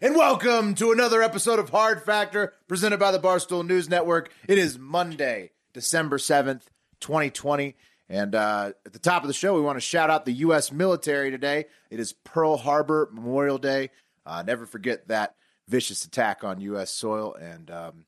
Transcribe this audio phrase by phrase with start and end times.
[0.00, 4.30] And welcome to another episode of Hard Factor presented by the Barstool News Network.
[4.46, 6.62] It is Monday, December 7th,
[7.00, 7.74] 2020.
[8.08, 10.72] And uh, at the top of the show, we want to shout out the U.S.
[10.72, 11.66] military today.
[11.90, 13.90] It is Pearl Harbor Memorial Day.
[14.24, 15.34] Uh, never forget that
[15.68, 16.90] vicious attack on U.S.
[16.90, 18.04] soil and um,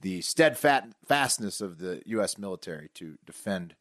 [0.00, 2.38] the steadfastness of the U.S.
[2.38, 3.74] military to defend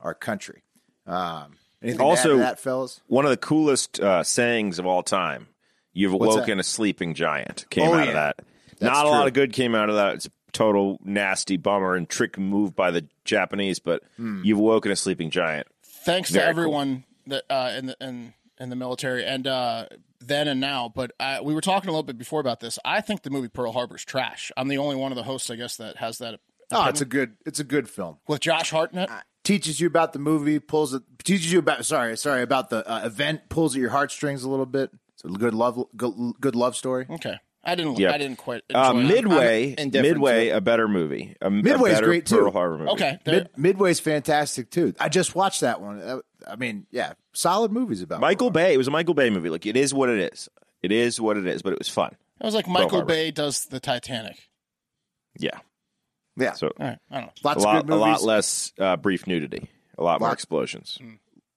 [0.00, 0.62] our country.
[1.06, 3.00] Um, anything Also- that, fellas?
[3.06, 5.48] One of the coolest uh, sayings of all time.
[5.92, 6.60] You've What's woken that?
[6.60, 7.66] a sleeping giant.
[7.70, 8.08] Came Oh, out yeah.
[8.08, 8.36] of that.
[8.78, 10.14] That's Not a lot of good came out of that.
[10.14, 13.78] It's a total nasty bummer and trick move by the Japanese.
[13.78, 14.42] But Hmm.
[14.44, 15.66] you've woken a sleeping giant.
[16.04, 16.58] thanks Very to cool.
[16.62, 19.86] everyone that uh, in the in in the military and uh,
[20.20, 20.90] then and now.
[20.94, 22.78] But uh, we were talking a little bit before about this.
[22.84, 24.50] I think the movie Pearl Harbor's trash.
[24.56, 26.40] I'm the only one of the hosts, I guess, that has that.
[26.72, 28.16] Oh, it's a good it's a good film.
[28.28, 29.10] with Josh Hartnett.
[29.44, 33.04] Teaches you about the movie, pulls it teaches you about sorry, sorry, about the uh,
[33.04, 34.90] event, pulls at your heartstrings a little bit.
[35.24, 37.06] It's a good love good, good love story.
[37.10, 37.98] Okay, I didn't.
[37.98, 38.12] Yeah.
[38.12, 38.62] I didn't quite.
[38.70, 39.04] Enjoy Uh, it.
[39.04, 41.36] Midway, I'm Midway, a better movie.
[41.40, 42.36] A, Midway's a better great, too.
[42.38, 42.90] Pearl Harbor movie.
[42.92, 44.94] Okay, there- Mid, Midway's fantastic too.
[44.98, 46.22] I just watched that one.
[46.48, 48.72] I mean, yeah, solid movies about Michael Bay.
[48.74, 49.50] It was a Michael Bay movie.
[49.50, 50.48] Like it is what it is.
[50.82, 51.60] It is what it is.
[51.62, 52.16] But it was fun.
[52.40, 53.06] it was like Michael Harbor.
[53.06, 54.48] Bay does the Titanic.
[55.38, 55.58] Yeah.
[56.36, 57.32] Yeah, So All right, I don't know.
[57.44, 59.68] lots a of lot, good a lot less uh, brief nudity.
[59.98, 60.98] A lot more Lot- explosions.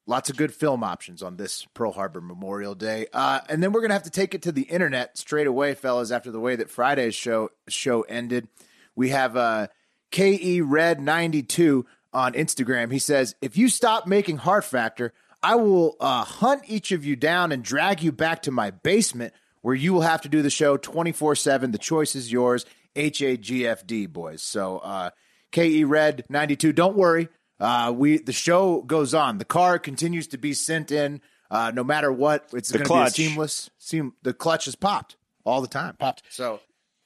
[0.06, 3.08] Lots of good film options on this Pearl Harbor Memorial Day.
[3.14, 6.12] Uh, and then we're gonna have to take it to the internet straight away, fellas.
[6.12, 8.50] After the way that Friday's show show ended,
[8.96, 9.68] we have uh,
[10.12, 12.92] Ke Red ninety two on Instagram.
[12.92, 17.16] He says, "If you stop making Hard Factor, I will uh, hunt each of you
[17.16, 20.50] down and drag you back to my basement." Where you will have to do the
[20.50, 21.72] show 24 7.
[21.72, 22.66] The choice is yours.
[22.98, 24.44] H A G F D, boys.
[24.44, 25.12] So, uh,
[25.54, 26.74] KE Red 92.
[26.74, 27.30] Don't worry.
[27.60, 29.38] Uh, we the show goes on.
[29.38, 31.22] The car continues to be sent in,
[31.52, 32.50] uh, no matter what.
[32.54, 33.70] It's going to be a seamless.
[33.78, 35.16] Seam, the clutch is popped
[35.46, 35.96] all the time.
[35.98, 36.24] Popped.
[36.30, 36.60] So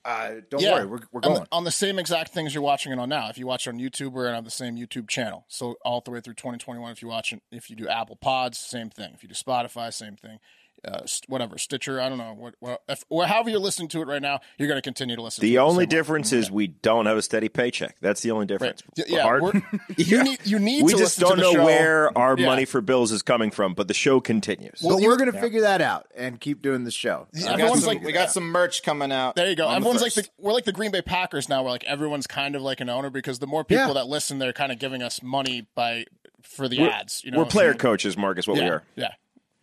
[0.07, 1.41] uh, don't yeah, worry, we're, we're on going.
[1.41, 3.27] the, on the same exact things you're watching it on now.
[3.27, 5.43] If you watch it on YouTube, we're on the same YouTube channel.
[5.49, 6.91] So all the way through 2021.
[6.93, 9.11] If you watch it, if you do Apple Pods, same thing.
[9.13, 10.39] If you do Spotify, same thing.
[10.85, 14.07] Uh, whatever Stitcher, I don't know what, what if, or however you're listening to it
[14.07, 15.41] right now, you're going to continue to listen.
[15.41, 15.85] The it only same way.
[15.87, 17.97] difference is we don't have a steady paycheck.
[17.99, 18.83] That's the only difference.
[18.95, 19.61] Y- Yeah, Hard- we're-
[19.97, 21.65] you need you need we to just listen don't the know show.
[21.65, 22.45] where our Yeah.
[22.45, 24.79] money for bills is coming from, but the show continues.
[24.81, 27.27] but we're going to figure that out and keep doing the show.
[27.33, 29.35] Yeah, We Everyone's some, like- we got some merch coming out.
[29.35, 29.65] There you go.
[29.65, 31.63] on the Everyone's like the, we're like the Green Bay Packers now.
[31.63, 33.93] Where like everyone's kind of like an owner because the more people Yeah.
[33.93, 36.05] that listen, they're kind of giving us money by
[36.43, 37.23] for the We're, ads.
[37.25, 38.47] You know, we're player So- coaches, Marcus.
[38.47, 38.83] What yeah, we are.
[38.95, 39.11] Yeah,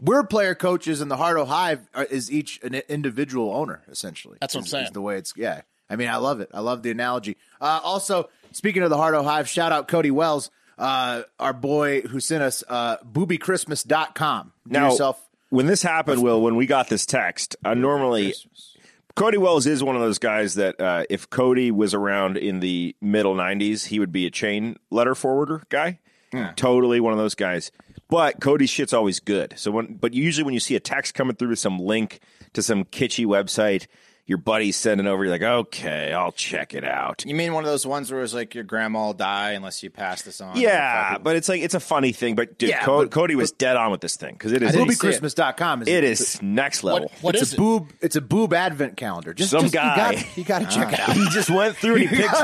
[0.00, 4.38] We're player coaches, and the Hardo Hive is each an individual owner, essentially.
[4.40, 4.84] That's what I'm Is- saying.
[4.86, 5.62] Is the way it's yeah.
[5.88, 6.50] I mean, I love it.
[6.54, 7.36] I love the analogy.
[7.60, 12.20] Uh, also, speaking of the Hardo Hive, shout out Cody Wells, uh, our boy who
[12.20, 14.52] sent us uh, boobychristmas.com.
[14.66, 18.34] Do Now, yourself when this happened, Will, when we got this text, uh, normally
[19.14, 22.96] Cody Wells is one of those guys that uh, if Cody was around in the
[23.00, 26.00] middle '90s, he would be a chain letter forwarder guy.
[26.56, 27.70] Totally one of those guys.
[28.08, 29.54] But Cody's shit's always good.
[29.56, 32.20] So when, but usually when you see a text coming through with some link
[32.52, 33.86] to some kitschy website,
[34.26, 37.24] your buddy's sending over, you're like, okay, I'll check it out.
[37.26, 39.90] You mean one of those ones where it's like your grandma will die unless you
[39.90, 40.56] pass this on?
[40.58, 42.34] Yeah, but it's like it's a funny thing.
[42.34, 44.72] But dude, Yeah, Co- but- Cody was dead on with this thing because it is
[44.72, 45.20] didn't see it.
[45.20, 47.02] boobychristmas.com is it is next level.
[47.02, 47.58] What, what it's is a it?
[47.58, 49.34] boob it's a boob advent calendar.
[49.34, 50.26] Just Some just, guy.
[50.36, 51.14] you got to check it out.
[51.14, 52.34] he just went through and he picked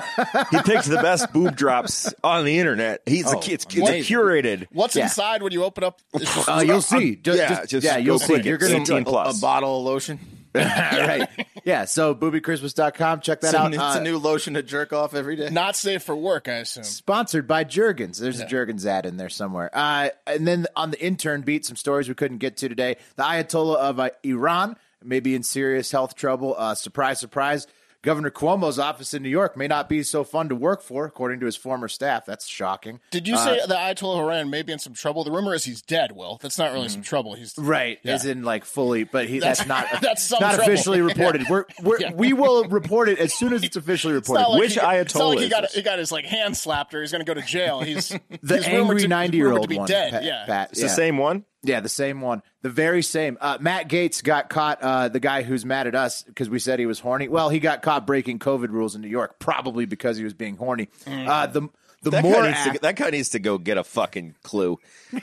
[0.50, 3.00] he picked the best boob drops on the internet.
[3.06, 4.16] He's Oh, like it's, it's amazing.
[4.16, 4.66] curated.
[4.70, 5.04] What's Yeah.
[5.04, 6.00] inside when you open up?
[6.46, 7.16] Uh, you'll see.
[7.16, 8.38] Ju- yeah, just- just yeah, you'll see.
[8.42, 10.18] You're gonna 18 a, a bottle of lotion.
[10.54, 11.28] right.
[11.64, 13.20] Yeah, so boobychristmas.com.
[13.20, 13.72] Check that It's, a, out.
[13.74, 15.48] it's Uh, a new lotion to jerk off every day.
[15.50, 16.84] not safe for work, I assume.
[16.84, 18.18] Sponsored by Jergens.
[18.18, 19.70] There's a Jergens ad in there somewhere.
[19.72, 22.96] Uh, and then on the intern beat, some stories we couldn't get to today.
[23.16, 26.54] The Ayatollah of uh, Iran may be in serious health trouble.
[26.58, 27.66] Uh, surprise, surprise.
[28.02, 31.40] Governor Cuomo's office in New York may not be so fun to work for, according
[31.40, 32.24] to his former staff.
[32.24, 33.00] That's shocking.
[33.10, 35.22] Did you say uh, that Ayatollah Haran may be in some trouble?
[35.24, 36.12] The rumor is he's dead.
[36.12, 37.08] Will that's not really some mm-hmm.
[37.08, 37.34] trouble.
[37.34, 38.14] He's Right, Yeah.
[38.14, 40.72] as in like fully, but he that's, That's- not that's some not trouble.
[40.72, 41.46] officially reported.
[41.50, 42.12] We're, we're Yeah.
[42.14, 44.42] we will report it as soon as it's officially It's reported.
[44.42, 45.74] not like Which he, it's not Ayatollah like he got this?
[45.74, 47.80] he got his like hand slapped or he's going to go to jail.
[47.80, 48.08] He's
[48.42, 50.12] the he's angry ninety year old one, dead.
[50.12, 50.86] Pat, yeah, Pat, It's yeah.
[50.86, 51.44] the same one.
[51.62, 52.42] Yeah, the same one.
[52.62, 53.36] The very same.
[53.40, 56.78] Uh, Matt Gaetz got caught, uh, the guy who's mad at us because we said
[56.78, 57.28] he was horny.
[57.28, 60.56] Well, he got caught breaking COVID rules in New York, probably because he was being
[60.56, 60.88] horny.
[61.06, 61.68] Uh, the
[62.02, 64.78] the That more guy, needs to, that guy needs to go get a fucking clue.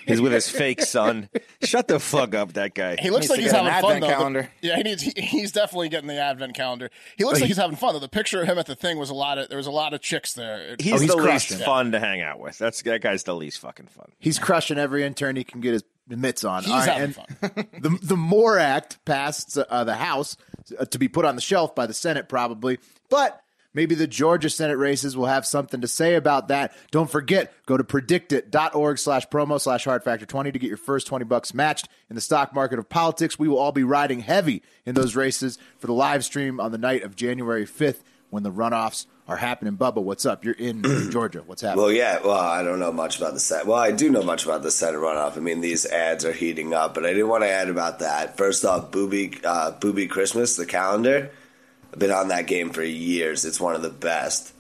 [0.06, 1.28] He's with his fake son.
[1.64, 2.98] Shut the fuck up, that guy.
[3.02, 4.08] He looks Needs like he's having fun though.
[4.08, 4.50] Calendar.
[4.62, 5.02] yeah, he needs.
[5.02, 6.92] He, he's definitely getting the advent calendar.
[7.18, 8.00] He looks like he's having fun though.
[8.00, 9.50] The picture of him at the thing was a lot of.
[9.50, 10.76] There was a lot of chicks there.
[10.80, 11.66] He's, Oh, he's the least crushing.
[11.66, 12.60] fun to hang out with.
[12.60, 14.12] That's that guy's the least fucking fun.
[14.20, 15.84] he's crushing every intern he can get his
[16.16, 16.64] mitts on.
[16.64, 20.38] He's All right, having and the the MORE Act passed uh, the House
[20.80, 23.42] uh, to be put on the shelf by the Senate, probably, but.
[23.74, 26.74] Maybe the Georgia Senate races will have something to say about that.
[26.90, 31.06] Don't forget, go to predictit.org slash promo slash hard factor 20 to get your first
[31.06, 33.38] 20 bucks matched in the stock market of politics.
[33.38, 36.80] We will all be riding heavy in those races for the live stream on the
[36.80, 38.00] night of January 5th
[38.32, 39.76] when the runoffs are happening.
[39.76, 40.46] Bubba, what's up?
[40.46, 41.44] You're in Georgia.
[41.46, 41.84] What's happening?
[41.84, 42.20] Well, yeah.
[42.24, 43.66] Well, I don't know much about the set.
[43.68, 45.36] Well, I do know much about the Senate runoff.
[45.38, 48.38] I mean, these ads are heating up, but I didn't want to add about that.
[48.38, 51.30] First off, Booby, uh, Booby Christmas, the calendar.
[51.94, 53.44] I've been on that game for years.
[53.46, 54.54] It's one of the best.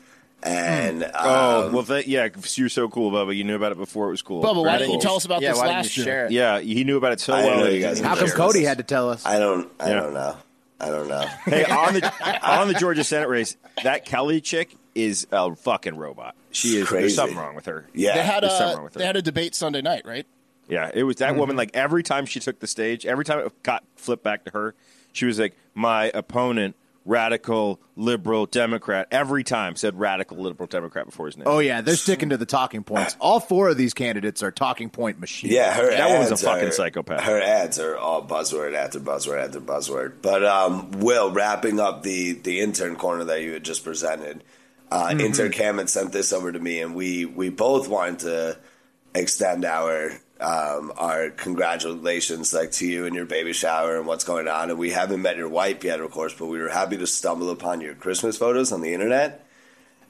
[0.43, 3.35] And Oh um, well, that, yeah, 'cause you're so cool, Bubba.
[3.35, 4.43] You knew about it before it was cool.
[4.43, 6.27] Bubba, why Very didn't you tell us about Yeah, this last year?
[6.29, 7.71] Yeah, he knew about it so I well.
[7.71, 9.25] you guys How come Cody had to tell us?
[9.25, 9.99] I don't, I Yeah.
[10.01, 10.37] don't know.
[10.79, 11.25] I don't know.
[11.45, 16.35] Hey, on the on the Georgia Senate race, that Kelly chick is a fucking robot.
[16.51, 16.87] She is.
[16.87, 17.01] Crazy.
[17.01, 17.87] There's something wrong with her.
[17.93, 18.99] Yeah, They had There's something a wrong with her.
[18.99, 20.25] they had a debate Sunday night, right?
[20.67, 21.39] Yeah, it was that mm-hmm.
[21.39, 21.55] woman.
[21.55, 24.75] Like every time she took the stage, every time it got flipped back to her,
[25.13, 26.75] she was like, "My opponent,
[27.07, 31.47] radical liberal Democrat." Every time said radical liberal Democrat before his name.
[31.47, 33.15] Oh yeah, they're sticking to the talking points.
[33.21, 35.53] All four of these candidates are talking point machines.
[35.53, 37.21] Yeah, her That was a fucking are- psychopath.
[37.23, 40.21] Her ads are all buzzword after buzzword after buzzword.
[40.21, 44.43] But um, Will, wrapping up the the intern corner that you had just presented,
[44.91, 45.19] uh, Mm-hmm.
[45.21, 48.57] intern Cam had sent this over to me, and we we both wanted to
[49.15, 54.47] extend our um, our congratulations like to you and your baby shower and what's going
[54.47, 54.69] on.
[54.69, 57.49] And we haven't met your wife yet, of course, but we were happy to stumble
[57.49, 59.46] upon your Christmas photos on the internet.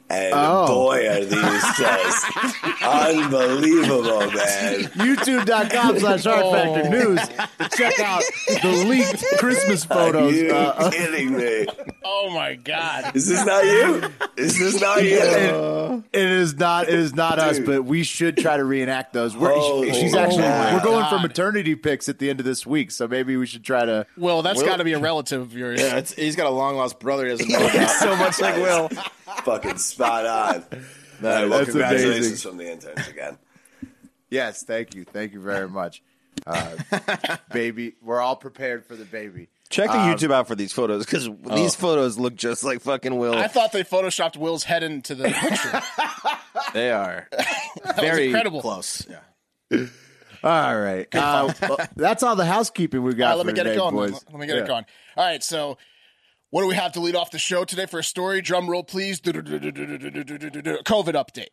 [0.09, 0.67] And Oh.
[0.67, 2.25] boy, are these just
[2.81, 4.83] unbelievable, man.
[4.95, 8.23] YouTube.com slash hard factor news to check out
[8.61, 10.33] the leaked Christmas Are photos.
[10.35, 11.65] you Uh, uh, kidding me?
[12.05, 13.15] Oh my god!
[13.15, 14.01] Is this not you?
[14.37, 16.03] Is this not you?
[16.13, 16.87] it is not.
[16.87, 19.35] It is not us, but we should try to reenact those.
[19.35, 20.43] We're, Holy she's actually.
[20.43, 23.63] We're going for maternity pics at the end of this week, so maybe we should
[23.63, 24.05] try to.
[24.15, 25.81] Well, that's got to be a relative of yours.
[25.81, 27.25] Yeah, it's, he's got a long lost brother.
[27.25, 27.89] He doesn't know about.
[27.89, 28.89] so much like Will.
[29.43, 30.55] Fucking spot on.
[30.55, 30.59] All
[31.21, 32.49] right, well, That's congratulations amazing.
[32.49, 33.37] from the interns again.
[34.29, 36.03] Yes, thank you, thank you very much,
[36.45, 36.75] uh,
[37.53, 37.93] baby.
[38.03, 39.47] We're all prepared for the baby.
[39.69, 43.17] Check the Um, YouTube out for these photos because these photos look just like fucking
[43.17, 43.35] Will.
[43.35, 45.81] I thought they photoshopped Will's head into the picture.
[46.73, 47.29] They are
[47.95, 48.61] very incredible.
[48.61, 49.07] close.
[49.09, 49.85] Yeah.
[50.43, 53.25] All right, uh, well, that's all the housekeeping we got.
[53.25, 53.95] All right, let for me get today, it going.
[53.95, 54.25] boys.
[54.31, 54.63] Let me get Yeah.
[54.63, 54.85] it going.
[55.15, 55.77] All right, so
[56.49, 58.41] what do we have to lead off the show today for a story?
[58.41, 59.19] Drum roll, please.
[59.21, 61.47] COVID update.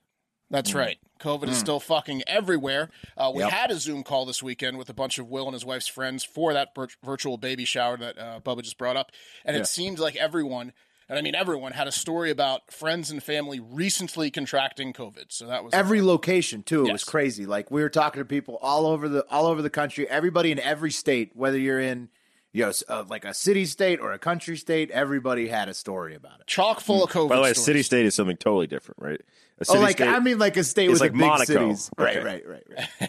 [0.51, 0.75] That's Mm.
[0.75, 0.99] right.
[1.21, 2.91] COVID is still fucking everywhere.
[3.17, 5.65] Uh, we had a Zoom call this weekend with a bunch of Will and his
[5.65, 9.11] wife's friends for that vir- virtual baby shower that uh, Bubba just brought up,
[9.45, 10.73] and it seemed like everyone.
[11.09, 15.27] And I mean, everyone had a story about friends and family recently contracting COVID.
[15.31, 16.87] So that was every location too.
[16.87, 17.47] It was crazy.
[17.47, 20.09] Like we were talking to people all over the all over the country.
[20.09, 22.09] Everybody in every state, whether you're in
[22.55, 25.75] you know s- uh, like a city state or a country state, everybody had a
[25.75, 26.47] story about it.
[26.47, 27.29] chock full of COVID.
[27.29, 27.67] By the way, a stories.
[27.67, 29.21] city state is something totally different, right?
[29.61, 31.45] A Oh, like state, I mean, like a state It's with like big Monaco.
[31.45, 31.91] cities.
[31.99, 32.25] Right, Okay.
[32.27, 32.65] right, right,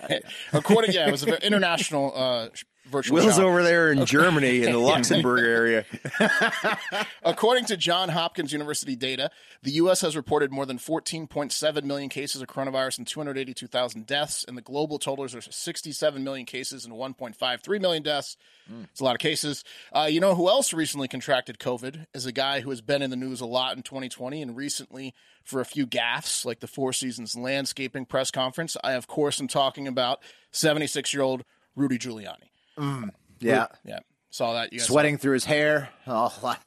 [0.09, 0.23] right.
[0.53, 3.15] According, yeah, it was an international uh, sh- virtual.
[3.15, 3.45] Will's shower.
[3.45, 5.85] over there in Germany in the Luxembourg area.
[7.23, 9.29] According to John Hopkins University data,
[9.63, 10.01] the U.S.
[10.01, 14.99] has reported more than 14.7 million cases of coronavirus and 282,000 deaths, and the global
[14.99, 18.37] totals are 67 million cases and 1.53 million deaths.
[18.83, 19.63] It's a lot of cases.
[19.93, 22.07] Uh, you know who else recently contracted COVID?
[22.13, 25.13] Is a guy who has been in the news a lot in 2020 and recently
[25.43, 28.75] for a few gaffes, like the Four Seasons landscaping press conference.
[28.83, 31.43] I, of course, am talking about 76 year old
[31.75, 32.49] Rudy Giuliani.
[32.77, 34.73] Yeah, Yeah, saw that.
[34.73, 35.89] You guys sweating through his hair.
[36.07, 36.61] Oh, lot-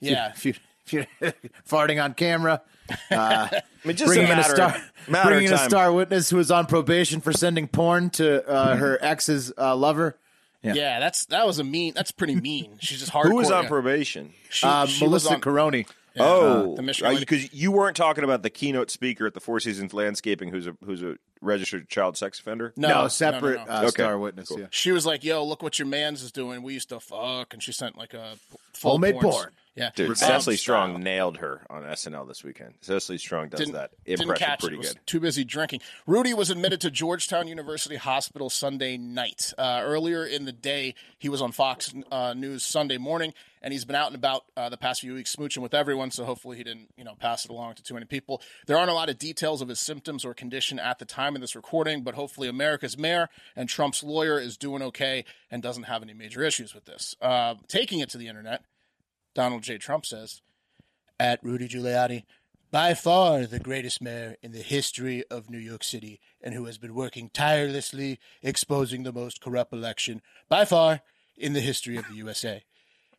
[0.00, 0.32] Yeah.
[0.32, 0.54] few,
[0.84, 1.06] few,
[1.68, 2.62] farting on camera.
[3.10, 4.76] I mean, just bringing a in a star,
[5.08, 8.46] matter bringing in of a star witness who was on probation for sending porn to
[8.48, 10.18] uh, her ex's uh, lover.
[10.62, 11.00] Yeah.
[11.00, 11.94] that's that was a mean.
[11.94, 12.76] That's pretty mean.
[12.80, 13.28] She's just hardcore.
[13.28, 13.68] Who was on yeah.
[13.68, 14.32] probation?
[14.50, 15.88] She, Uh, she was Melissa on- Caroni.
[16.18, 17.20] Oh, the Michigan lady.
[17.20, 20.76] because you weren't talking about the keynote speaker at the Four Seasons Landscaping, who's a
[20.84, 22.72] who's a registered child sex offender.
[22.76, 23.70] No, No, no, separate no, no.
[23.72, 24.52] Uh, Okay, star witness.
[24.56, 24.66] Yeah.
[24.70, 26.62] She was like, "Yo, look what your man's is doing.
[26.62, 28.34] We used to fuck," and she sent like a
[28.74, 29.50] full Homemade porn.
[29.74, 29.84] Porn.
[29.84, 32.74] Yeah, Dude, Cecily Strong nailed her on SNL this weekend.
[32.80, 34.78] Cecily Strong does didn't, that didn't impression catch pretty it.
[34.78, 35.06] Was good.
[35.06, 35.80] Too busy drinking.
[36.06, 39.52] Rudy was admitted to Georgetown University Hospital Sunday night.
[39.56, 43.84] Uh, earlier in the day, he was on Fox uh, News Sunday morning, and he's
[43.84, 46.10] been out and about uh, the past few weeks, smooching with everyone.
[46.10, 48.42] So hopefully, he didn't, you know, pass it along to too many people.
[48.66, 51.40] There aren't a lot of details of his symptoms or condition at the time of
[51.40, 56.02] this recording, but hopefully, America's mayor and Trump's lawyer is doing okay and doesn't have
[56.02, 57.16] any major issues with this.
[57.22, 58.64] Uh, taking it to the internet,
[59.34, 59.78] Donald J.
[59.78, 60.42] Trump says
[61.18, 62.24] at Rudy Giuliani,
[62.70, 66.78] by far the greatest mayor in the history of New York City, and who has
[66.78, 71.02] been working tirelessly exposing the most corrupt election, by far
[71.36, 72.64] in the history of the USA,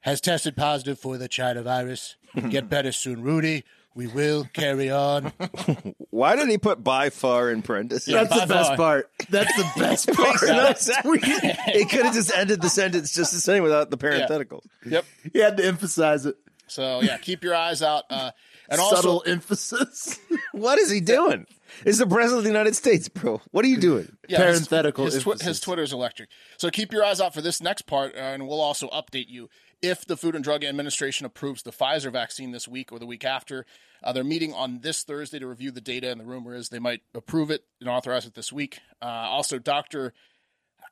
[0.01, 2.15] has tested positive for the China virus.
[2.49, 3.63] Get better soon, Rudy.
[3.95, 5.31] We will carry on.
[6.09, 8.07] Why did he put by far in parentheses?
[8.07, 8.77] Yeah, That's the best far.
[8.77, 9.09] part.
[9.29, 10.27] That's the best part.
[10.27, 10.97] Makes no sense.
[11.05, 14.65] It could have just ended the sentence just the same without the parentheticals.
[14.85, 15.05] Yep.
[15.31, 16.35] He had to emphasize it.
[16.67, 18.05] So yeah, keep your eyes out.
[18.09, 18.31] Uh,
[18.69, 20.19] and also, Subtle emphasis.
[20.53, 21.47] What is he doing?
[21.83, 23.41] Is the president of the United States, bro.
[23.51, 24.15] What are you doing?
[24.29, 25.47] Yeah, his- Parenthetical His, twi- emphasis.
[25.47, 26.29] his Twitter's electric.
[26.57, 29.49] So keep your eyes out for this next part, uh, and we'll also update you
[29.83, 33.23] if the Food and Drug Administration approves the Pfizer vaccine this week or the week
[33.25, 33.65] after.
[34.03, 36.79] Uh, they're meeting on this Thursday to review the data, and the rumor is they
[36.79, 38.79] might approve it and authorize it this week.
[39.01, 40.13] Uh, also, Doctor,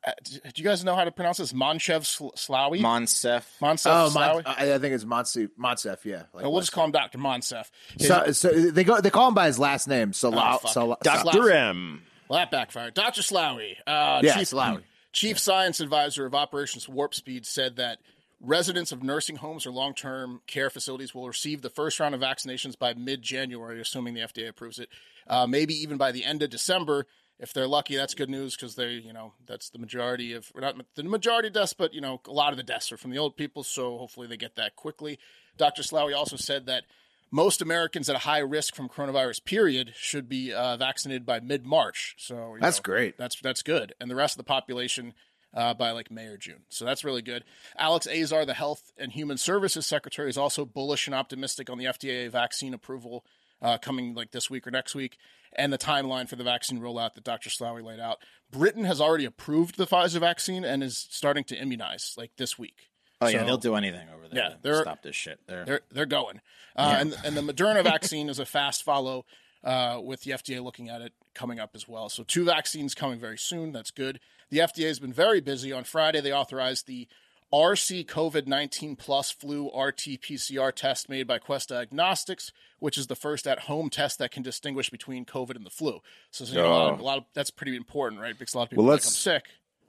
[0.08, 1.52] uh, do you guys know how to pronounce this?
[1.54, 2.80] Monchev Sl- Slaoui.
[2.80, 3.44] Moncef.
[3.62, 4.44] Moncef Oh, Slaoui.
[4.46, 6.06] Mon- I I think it's Monse, Moncef.
[6.06, 7.70] Yeah, like we'll just call him Doctor Moncef.
[7.98, 9.02] His- so, so they go.
[9.02, 10.14] They call him by his last name.
[10.14, 10.54] Salah.
[10.56, 10.72] Oh, fuck.
[10.72, 10.98] Salah.
[11.04, 11.52] Dr.
[11.52, 12.04] M.
[12.30, 12.94] Well, that backfired.
[12.94, 13.22] Dr.
[13.22, 14.84] Slaoui, uh, Yeah, Chief, Slaoui.
[15.12, 18.00] Chief Science Advisor of Operations Warp Speed, said that
[18.42, 22.22] residents of nursing homes or long term care facilities will receive the first round of
[22.22, 24.90] vaccinations by mid January, assuming the FDA approves it.
[25.28, 27.06] Uh, maybe even by the end of December.
[27.40, 30.76] If they're lucky, that's good news because they, you know, that's the majority of, not
[30.94, 33.18] the majority of deaths, but, you know, a lot of the deaths are from the
[33.18, 33.64] old people.
[33.64, 35.18] So hopefully they get that quickly.
[35.58, 35.82] Dr.
[35.82, 36.84] Slaoui also said that
[37.32, 41.66] most Americans at a high risk from coronavirus period should be uh, vaccinated by mid
[41.66, 42.14] March.
[42.20, 43.18] So That's know, great.
[43.18, 45.14] That's that's good, and the rest of the population
[45.54, 46.64] uh, by like May or June.
[46.70, 47.44] So that's really good.
[47.78, 51.86] Alex Azar, the Health and Human Services Secretary, is also bullish and optimistic on the
[51.86, 53.26] FDA vaccine approval
[53.62, 55.18] uh, coming like this week or next week,
[55.56, 57.50] and the timeline for the vaccine rollout that Dr.
[57.50, 58.18] Slaoui laid out.
[58.50, 62.90] Britain has already approved the Pfizer vaccine and is starting to immunize like this week.
[63.24, 64.44] Oh yeah, they'll do anything over there.
[64.50, 65.40] Yeah, they're- stop this shit.
[65.48, 66.42] They're, they're they're going.
[66.76, 69.26] Uh, and and the Moderna vaccine is a fast follow
[69.64, 72.10] uh, with the FDA looking at it coming up as well.
[72.10, 73.74] So two vaccines coming very soon.
[73.74, 74.20] That's good.
[74.52, 75.74] The FDA has been very busy.
[75.74, 77.08] On Friday, they authorized the
[77.52, 83.16] RC COVID 19 plus flu RT PCR test made by Quest Diagnostics, which is the
[83.16, 86.00] first at home test that can distinguish between COVID and the flu.
[86.32, 88.38] So, you know, a, lot of, a lot of that's pretty important, right?
[88.38, 89.46] Because a lot of people Well, are let's- sick.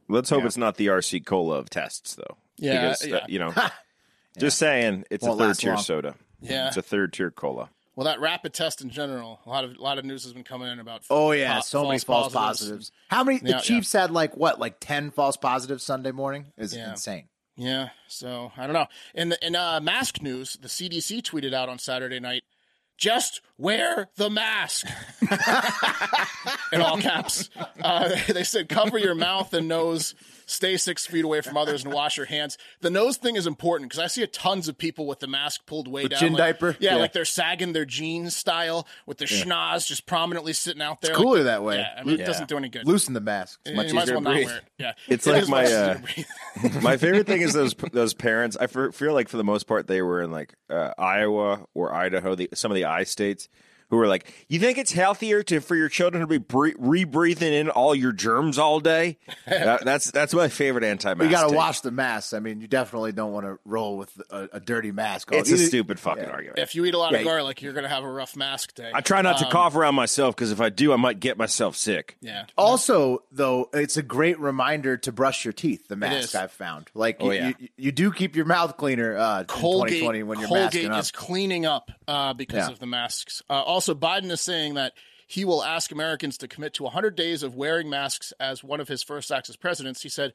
[0.09, 2.37] Let's hope it's not the RC Cola of tests, though.
[2.59, 3.27] Yeah, Because, uh, yeah.
[3.29, 3.55] you know,
[4.39, 5.83] just saying, it's Won't a third tier long.
[5.83, 6.15] soda.
[6.41, 6.67] Yeah.
[6.69, 7.71] It's a third tier cola.
[7.95, 10.45] Well, that rapid test in general, a lot of a lot of news has been
[10.45, 11.03] coming in about.
[11.11, 12.91] Oh yeah, po- so many false positives.
[13.09, 13.39] How many?
[13.43, 13.57] Yeah, yeah.
[13.59, 16.47] the Chiefs had like what, like ten false positives Sunday morning?
[16.57, 16.91] Is Yeah.
[16.91, 17.29] insane.
[17.55, 18.87] Yeah, so I don't know.
[19.15, 22.45] In the in uh, mask news, the CDC tweeted out on Saturday night,
[22.97, 24.87] "Just wear the mask."
[26.73, 27.51] in all caps,
[27.83, 30.15] uh, they said, "Cover your mouth and nose."
[30.53, 32.59] Stay six feet away from others and wash your hands.
[32.81, 35.67] The nose thing is important because I see a tons of people with the mask
[35.67, 36.21] pulled way down.
[36.21, 36.77] chin like- diaper?
[36.79, 37.01] Yeah, Yeah.
[37.01, 41.15] like they're sagging their jeans style with their schnoz just prominently sitting out there.
[41.15, 41.79] Cooler Like- that way.
[41.79, 42.87] Yeah, I mean, it doesn't do any good.
[42.87, 43.59] Loosen the mask.
[43.65, 44.47] It's You much might as easier well to not breathe.
[44.47, 44.65] wear it.
[44.79, 45.99] Yeah, It's It like my, uh.
[46.83, 48.57] My favorite thing is those those parents.
[48.61, 52.35] I feel like for the most part they were in like uh, Iowa or Idaho,
[52.35, 53.49] the, some of the I states,
[53.93, 57.53] who were like, "You think it's healthier to for your children to be bre- re-breathing
[57.53, 61.23] in all your germs all day?" That- that's that's my favorite anti-mask.
[61.25, 62.33] You got to wash the mask.
[62.33, 65.29] I mean, you definitely don't want to roll with a, a dirty mask.
[65.31, 66.59] It's a stupid fucking argument.
[66.59, 68.75] If you eat a lot Yeah, of garlic, you're going to have a rough mask
[68.75, 68.91] day.
[68.95, 71.37] I try not to Um, cough around myself because if I do, I might get
[71.37, 72.17] myself sick.
[72.23, 72.47] Yeah.
[72.57, 75.89] Also, though, it's a great reminder to brush your teeth.
[75.89, 77.53] The mask I've found, like, Oh, you, yeah.
[77.59, 79.17] you, you do keep your mouth cleaner.
[79.19, 81.01] Uh, in Colgate, 2020 when you're Colgate masking up.
[81.01, 82.73] is cleaning up uh, because Yeah.
[82.73, 83.43] of the masks.
[83.51, 84.93] Uh, also, Biden is saying that
[85.27, 88.89] he will ask Americans to commit to 100 days of wearing masks as one of
[88.89, 89.99] his first acts as president.
[89.99, 90.33] He said,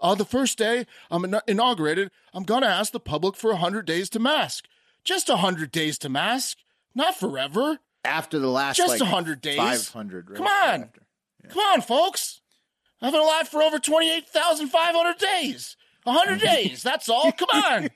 [0.00, 3.86] uh, the first day I'm in- inaugurated, I'm going to ask the public for 100
[3.86, 4.66] days to mask.
[5.04, 6.58] Just 100 days to mask,
[6.94, 7.78] not forever.
[8.04, 9.56] after the last Just like, 100 days.
[9.58, 10.30] 500.
[10.30, 10.36] Right?
[10.36, 10.88] Come on.
[11.48, 12.40] Come on, folks.
[13.00, 15.76] I've been alive for over 28,500 days.
[16.04, 16.82] 100 days.
[16.82, 17.32] That's all.
[17.32, 17.88] Come on.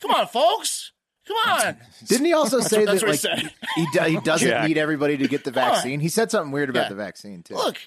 [0.00, 0.92] Come on, folks.
[1.26, 1.76] Come on.
[2.06, 3.52] Didn't he also say that's that what he like said.
[3.76, 4.68] he do, he doesn't Jack.
[4.68, 6.00] need everybody to get the vaccine?
[6.00, 6.88] He said something weird about Yeah.
[6.90, 7.54] the vaccine too.
[7.54, 7.78] Look,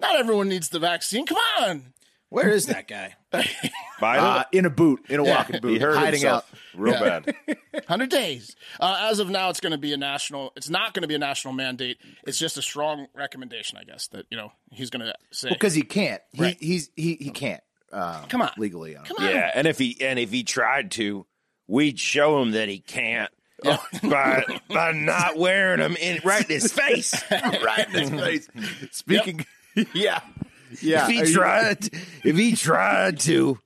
[0.00, 1.24] not everyone needs the vaccine.
[1.26, 1.92] Come on.
[2.28, 3.14] Where is that guy?
[3.32, 5.36] Biden, Uh, in a boot, in a Yeah.
[5.36, 6.46] walking boot, he hurt hiding out.
[6.74, 7.20] real Yeah.
[7.20, 7.36] bad.
[7.72, 8.56] 100 days.
[8.80, 10.52] Uh, as of now, it's going to be a national.
[10.56, 11.98] It's not going to be a national mandate.
[12.26, 15.50] It's just a strong recommendation, I guess, that you know he's going to say.
[15.50, 16.22] because he can't.
[16.32, 16.56] He Right.
[16.58, 17.62] he's he he can't.
[17.92, 18.50] Uh, Come on.
[18.56, 18.94] legally.
[19.04, 19.28] Come on.
[19.28, 21.26] Yeah, and if he and if he tried to,
[21.72, 23.30] we'd show him that he can't
[23.64, 27.14] uh, by by not wearing them in right in his face.
[27.30, 28.48] right in his face.
[28.90, 29.46] Speaking,
[29.94, 30.20] yeah,
[30.80, 31.04] yeah.
[31.04, 31.88] if he are, you, tried,
[32.24, 33.58] if he tried to,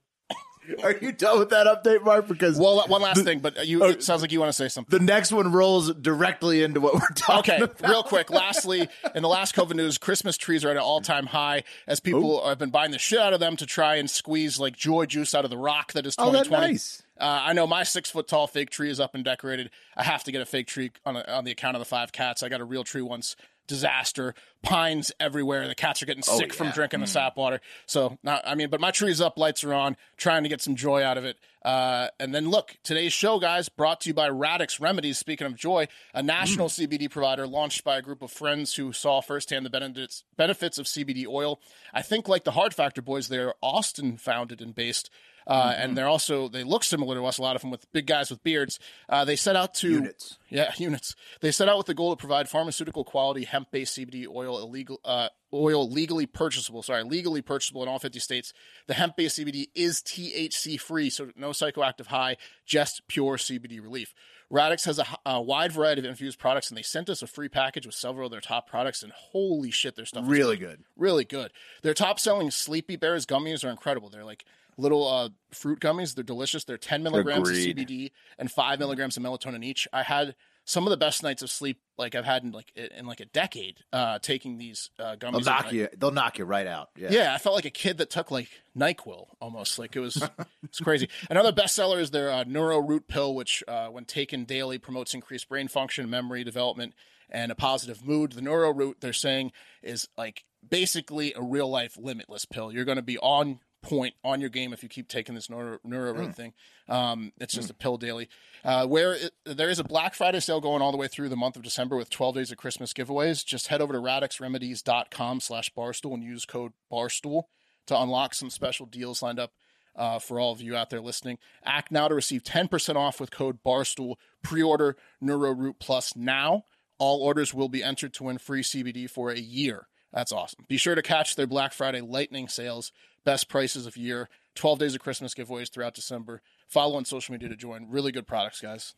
[0.85, 2.29] are you done with that update, Mark?
[2.29, 3.83] Because Well, one last thing, but uh, you.
[3.83, 4.97] Oh, it sounds like you want to say something.
[4.99, 7.89] the next one rolls directly into what we're talking Okay, about.
[7.91, 8.31] real quick.
[8.31, 12.41] Lastly, in the last COVID news, Christmas trees are at an all-time high as people
[12.45, 12.49] oh.
[12.49, 15.35] have been buying the shit out of them to try and squeeze like joy juice
[15.35, 16.73] out of the rock that is Oh, that's 2020.
[16.73, 17.03] nice.
[17.19, 19.71] Uh, I know my six foot tall fake tree is up and decorated.
[19.97, 22.13] I have to get a fake tree on, a, on the account of the five
[22.13, 22.43] cats.
[22.43, 23.37] I got a real tree once.
[23.67, 24.33] Disaster,
[24.63, 25.67] pines everywhere.
[25.67, 27.61] The cats are getting sick from drinking the sap water.
[27.87, 30.77] So, not, I mean, but my tree's up, lights are on, trying to get some
[30.77, 31.37] joy out of it.
[31.65, 35.19] Uh, and then look, today's show, guys, brought to you by Radix Remedies.
[35.19, 39.21] Speaking of joy, a national CBD provider launched by a group of friends who saw
[39.21, 41.61] firsthand the benefits benefits of CBD oil.
[41.93, 45.11] I think, like the Hard Factor boys, they're Austin founded and based.
[45.47, 47.39] Uh, And they're also they look similar to us.
[47.39, 48.81] A lot of them with big guys with beards.
[49.09, 50.39] Uh, they set out to Units.
[50.49, 51.15] yeah, units.
[51.41, 55.29] They set out with the goal to provide pharmaceutical quality hemp-based CBD oil illegal uh,
[55.55, 56.83] oil legally purchasable.
[56.83, 58.53] Sorry, legally purchasable in all 50 states.
[58.89, 64.15] The hemp-based CBD is THC free, so no psychoactive high, just pure CBD relief.
[64.51, 67.85] Radix has a wide variety of infused products, and they sent us a free package
[67.87, 69.03] with several of their top products.
[69.03, 70.85] And holy shit, their stuff is Really good.
[70.97, 71.53] really good.
[71.83, 74.09] Their top selling Sleepy Bears gummies are incredible.
[74.09, 74.45] They're like
[74.77, 76.15] little uh, fruit gummies.
[76.15, 76.65] They're delicious.
[76.65, 77.79] They're 10 milligrams Agreed.
[77.79, 79.89] of CBD and 5 milligrams of melatonin each.
[79.93, 83.07] I had some of the best nights of sleep like I've had in like in
[83.07, 85.45] like a decade uh, taking these uh, gummies.
[85.45, 85.89] They'll knock you.
[85.97, 86.91] They'll knock you right out.
[86.97, 87.09] Yeah.
[87.11, 89.79] Yeah, I felt like a kid that took like Nyquil almost.
[89.79, 90.23] Like it was,
[90.65, 91.09] it's crazy.
[91.31, 95.49] Another bestseller is their uh, Neuro Root pill, which uh, when taken daily promotes increased
[95.49, 96.95] brain function, memory development,
[97.31, 98.33] and a positive mood.
[98.33, 99.53] The Neuro Root they're saying
[99.83, 102.73] is like basically a real life limitless pill.
[102.73, 105.79] You're going to be on point on your game if you keep taking this neuro,
[105.85, 106.53] neuro root thing.
[106.89, 108.29] Um, it's just a pill daily.
[108.65, 111.37] Uh, where it, there is a Black Friday sale going all the way through the
[111.37, 113.45] month of December with 12 days of Christmas giveaways.
[113.45, 117.45] Just head over to radixremedies.com slash barstool and use code barstool
[117.87, 119.53] to unlock some special deals lined up
[119.95, 121.39] uh, for all of you out there listening.
[121.65, 124.17] Act now to receive 10% off with code barstool.
[124.43, 126.65] Pre-order NeuroRoot Plus now.
[126.99, 129.87] All orders will be entered to win free CBD for a year.
[130.13, 130.65] That's awesome.
[130.67, 132.91] Be sure to catch their Black Friday lightning sales,
[133.27, 136.41] best prices of year, 12 days of Christmas giveaways throughout December.
[136.67, 137.89] Follow on social media to join.
[137.91, 138.95] Really good products, guys.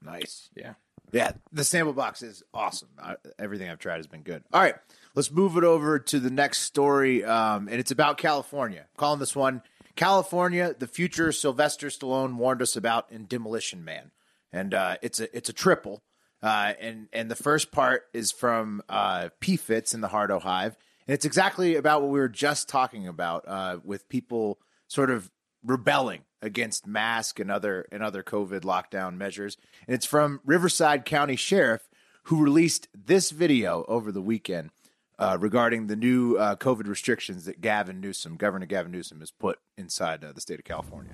[0.00, 0.48] Nice.
[0.56, 0.74] Yeah.
[1.12, 2.88] Yeah, the sample box is awesome.
[3.00, 4.42] I, everything I've tried has been good.
[4.52, 4.74] All right,
[5.14, 8.80] let's move it over to the next story, um, and it's about California.
[8.80, 9.62] I'm calling this one
[9.94, 14.10] California: The Future Sylvester Stallone warned us about in Demolition Man,
[14.52, 16.02] and uh, it's a it's a triple.
[16.42, 20.76] Uh, and and the first part is from uh, P Fits in the Hardo Hive,
[21.06, 25.30] and it's exactly about what we were just talking about uh, with people sort of
[25.64, 29.56] rebelling against mask and other and other COVID lockdown measures.
[29.86, 31.88] And it's from Riverside County Sheriff,
[32.24, 34.70] who released this video over the weekend
[35.18, 39.58] uh, regarding the new uh, COVID restrictions that Gavin Newsom, Governor Gavin Newsom, has put
[39.76, 41.12] inside uh, the state of California.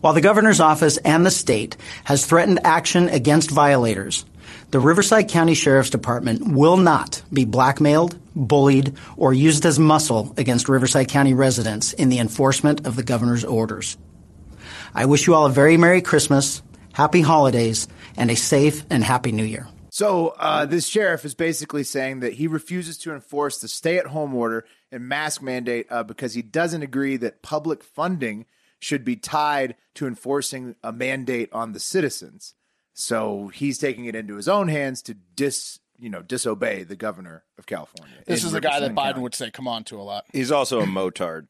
[0.00, 4.24] While the governor's office and the state has threatened action against violators,
[4.70, 10.68] the Riverside County Sheriff's Department will not be blackmailed, bullied, or used as muscle against
[10.68, 13.98] Riverside County residents in the enforcement of the governor's orders.
[14.94, 16.62] I wish you all a very Merry Christmas,
[16.94, 19.68] Happy Holidays, and a safe and Happy New Year.
[19.96, 24.66] So uh, this sheriff is basically saying that he refuses to enforce the stay-at-home order
[24.92, 28.44] and mask mandate uh, because he doesn't agree that public funding
[28.78, 32.52] should be tied to enforcing a mandate on the citizens.
[32.92, 37.44] So he's taking it into his own hands to dis, you know, disobey the governor
[37.56, 38.16] of California.
[38.26, 39.20] This is the guy that Biden County.
[39.22, 40.26] would say "come on" to a lot.
[40.30, 41.46] He's also a motard.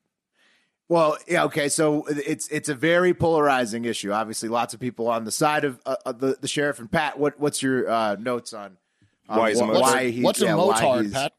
[0.89, 1.69] Well, yeah, okay.
[1.69, 4.13] So it's it's a very polarizing issue.
[4.13, 7.19] Obviously, lots of people on the side of, uh, the the sheriff and Pat.
[7.19, 8.77] What what's your uh, notes on,
[9.29, 9.81] on Why he's a motard?
[9.81, 11.33] why he- What's yeah, a motard, he's- Pat?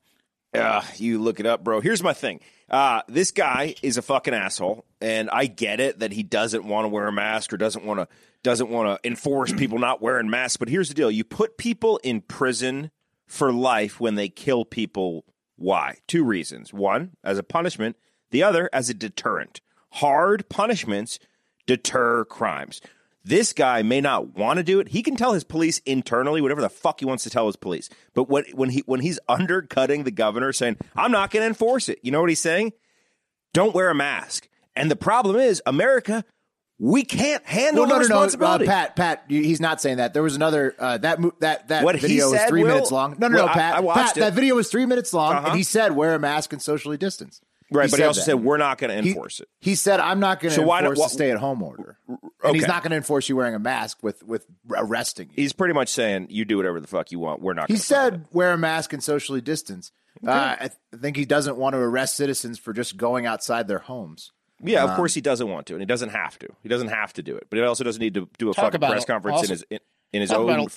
[0.54, 1.82] Uh, you look it up, bro.
[1.82, 2.40] Here's my thing.
[2.70, 6.86] Uh, this guy is a fucking asshole, and I get it that he doesn't want
[6.86, 8.08] to wear a mask or doesn't want to
[8.44, 10.58] doesn't want to enforce people not wearing masks.
[10.58, 12.92] But here's the deal: you put people in prison
[13.28, 15.26] for life when they kill people.
[15.58, 15.98] Why?
[16.08, 17.96] Two reasons: one, as a punishment;
[18.32, 19.62] the other, as a deterrent.
[19.94, 21.20] Hard punishments
[21.66, 22.82] deter crimes.
[23.24, 24.90] This guy may not want to do it.
[24.90, 27.90] He can tell his police internally whatever the fuck he wants to tell his police.
[28.14, 31.90] But when when he when he's undercutting the governor, saying I'm not going to enforce
[31.90, 32.72] it, you know what he's saying?
[33.54, 34.48] Don't wear a mask.
[34.76, 36.24] And the problem is, America,
[36.80, 38.66] we can't handle Well, no, the no, no, uh, responsibility.
[38.68, 40.14] Pat, Pat, he's not saying that.
[40.14, 42.70] There was another uh, that that that What video was three Will?
[42.70, 43.16] minutes long.
[43.20, 43.76] No, no, Well, no, I- Pat.
[43.76, 44.20] I watched Pat, it.
[44.22, 45.48] that video was three minutes long, Uh-huh.
[45.48, 47.42] and he said wear a mask and socially distance.
[47.72, 48.26] Right, but he also that.
[48.26, 49.48] said we're not going to He- enforce it.
[49.60, 51.98] He said, "I'm not going to So why not- enforce the stay-at-home order,
[52.44, 55.54] and he's not going to enforce you wearing a mask with with arresting you." He's
[55.54, 57.42] pretty much saying you do whatever the fuck you want.
[57.42, 57.68] We're not.
[57.70, 58.12] He gonna follow it.
[58.12, 59.92] said, "Wear a mask and socially distance."
[60.26, 63.68] Uh, I, th- I think he doesn't want to arrest citizens for just going outside
[63.68, 64.32] their homes.
[64.64, 66.48] Yeah, Um, of course he doesn't want to, and he doesn't have to.
[66.64, 68.80] He doesn't have to do it, but he also doesn't need to do a fucking
[68.80, 69.08] press it.
[69.08, 69.80] conference in his in,
[70.14, 70.72] in his talk own about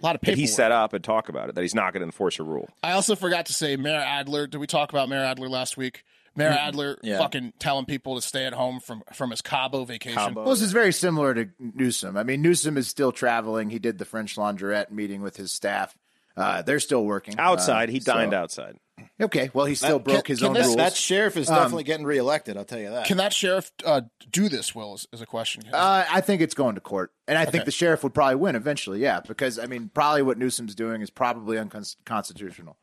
[0.00, 1.54] a lot of that he set up and talk about it.
[1.54, 2.68] That he's not going to enforce a rule.
[2.82, 4.46] I also forgot to say Mayor Adler.
[4.46, 6.04] Did we talk about Mayor Adler last week?
[6.36, 6.68] Mayor mm-hmm.
[6.68, 7.18] Adler Yeah.
[7.18, 10.18] fucking telling people to stay at home from from his Cabo vacation.
[10.18, 10.42] Cabo.
[10.42, 12.16] Well, this is very similar to Newsom.
[12.16, 13.70] I mean, Newsom is still traveling.
[13.70, 15.96] He did the French Laundrette meeting with his staff.
[16.40, 18.78] Uh, they're still working Outside, Uh, he so- dined outside.
[19.18, 20.76] Okay, well, he still That- broke can- his can own this- rules.
[20.76, 22.56] That sheriff is definitely getting reelected.
[22.58, 23.06] I'll tell you that.
[23.06, 24.74] Can that sheriff uh, do this?
[24.74, 25.62] Will is, is a question.
[25.72, 28.56] Uh, I think it's going to court, and I think the sheriff would probably win
[28.56, 29.00] eventually.
[29.00, 32.76] Yeah, because I mean, probably what Newsom's doing is probably unconstitutional.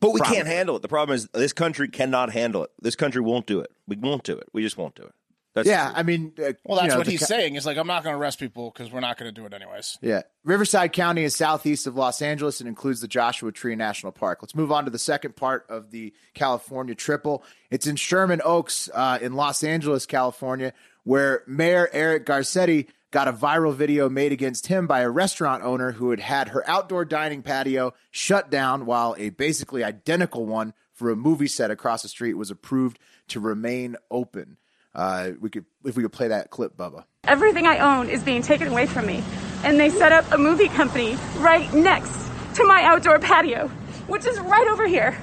[0.00, 0.36] But we Probably.
[0.36, 0.82] can't handle it.
[0.82, 2.70] The problem is this country cannot handle it.
[2.80, 3.70] This country won't do it.
[3.86, 4.48] We won't do it.
[4.52, 5.12] We just won't do it.
[5.54, 7.56] That's Yeah, I mean, uh, well, that's you know, what he's ca- saying.
[7.56, 9.52] Is like I'm not going to arrest people because we're not going to do it
[9.52, 9.98] anyways.
[10.00, 10.22] Yeah.
[10.44, 14.38] Riverside County is southeast of Los Angeles and includes the Joshua Tree National Park.
[14.42, 17.42] Let's move on to the second part of the California triple.
[17.70, 23.32] It's in Sherman Oaks uh, in Los Angeles, California, where Mayor Eric Garcetti got a
[23.32, 27.42] viral video made against him by a restaurant owner who had had her outdoor dining
[27.42, 32.34] patio shut down while a basically identical one for a movie set across the street
[32.34, 34.58] was approved to remain open.
[34.94, 37.04] Uh, we could if we could play that clip, Bubba.
[37.24, 39.22] Everything I own is being taken away from me.
[39.62, 43.68] And they set up a movie company right next to my outdoor patio,
[44.08, 45.16] which is right over here.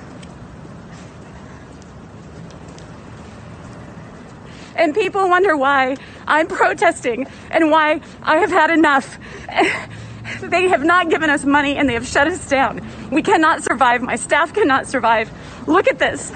[4.75, 9.17] And people wonder why I'm protesting and why I have had enough.
[10.41, 12.85] They have not given us money and they have shut us down.
[13.11, 14.01] We cannot survive.
[14.01, 15.31] My staff cannot survive.
[15.67, 16.31] Look at this.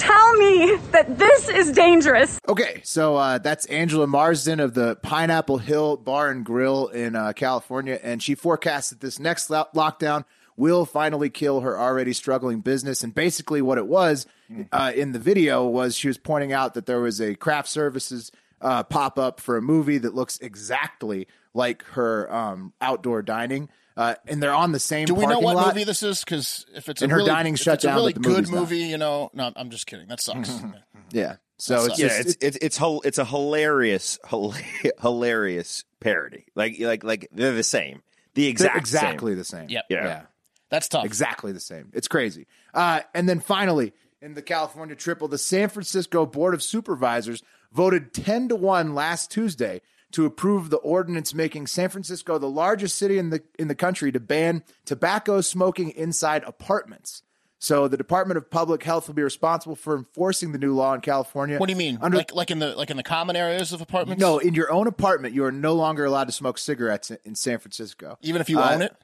[0.00, 2.38] Tell me that this is dangerous.
[2.48, 7.34] Okay, so uh, that's Angela Marsden of the Pineapple Hill Bar and Grill in uh,
[7.34, 10.24] California, and she forecasts that this next lo- lockdown
[10.56, 13.04] will finally kill her already struggling business.
[13.04, 14.26] And basically, what it was
[14.72, 18.32] uh, in the video was she was pointing out that there was a craft services
[18.62, 24.14] uh, pop up for a movie that looks exactly like her um, outdoor dining, uh,
[24.26, 25.06] and they're on the same.
[25.06, 25.74] Do we know what lot.
[25.74, 26.20] movie this is?
[26.24, 28.20] Because if it's And a her really, dining's if shut it's a down, really the
[28.20, 28.60] good movie's not.
[28.60, 30.08] movie, you know, no, I'm just kidding.
[30.08, 30.50] That sucks.
[31.12, 34.16] Yeah, so it's yeah, just, it's it's it's hil- it's a hilarious
[35.00, 36.46] hilarious parody.
[36.54, 38.02] Like like like they're the same.
[38.34, 39.38] The exact exactly same.
[39.38, 39.68] the same.
[39.70, 39.84] Yep.
[39.88, 40.04] Yeah.
[40.04, 40.22] yeah.
[40.68, 41.04] That's tough.
[41.04, 41.90] Exactly the same.
[41.94, 42.46] It's crazy.
[42.72, 48.12] Uh, and then finally, in the California triple, the San Francisco Board of Supervisors voted
[48.14, 49.80] 10 to 1 last Tuesday
[50.12, 54.10] to approve the ordinance making San Francisco the largest city in the in the country
[54.12, 57.22] to ban tobacco smoking inside apartments.
[57.62, 61.02] So the Department of Public Health will be responsible for enforcing the new law in
[61.02, 61.58] California.
[61.58, 61.98] What do you mean?
[62.00, 64.20] Under like like in the like in the common areas of apartments?
[64.20, 67.34] no, in your own apartment, you are no longer allowed to smoke cigarettes in, in
[67.34, 68.16] San Francisco.
[68.22, 68.96] even if you Uh, own it.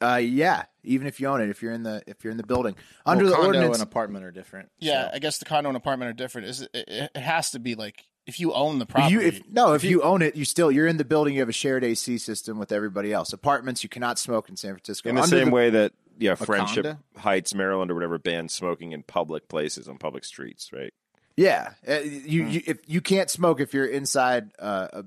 [0.00, 2.42] Uh, yeah, even if you own it, if you're in the if you're in the
[2.46, 2.74] building
[3.06, 4.70] under Well, the condo ordinance, and apartment are different.
[4.78, 5.14] Yeah, so.
[5.14, 6.48] I guess the condo and apartment are different.
[6.48, 9.12] Is it, it, it has to be like if you own the property.
[9.12, 11.34] You, if, no, if, you, own it, you still you're in the building.
[11.34, 13.32] You have a shared AC system with everybody else.
[13.32, 15.08] Apartments, you cannot smoke in San Francisco.
[15.08, 19.02] In the Under same way that yeah, Friendship Heights, Maryland, or whatever bans smoking in
[19.02, 20.92] public places on public streets, right?
[21.36, 25.04] Yeah, uh, you, you if you can't smoke if you're inside uh, a,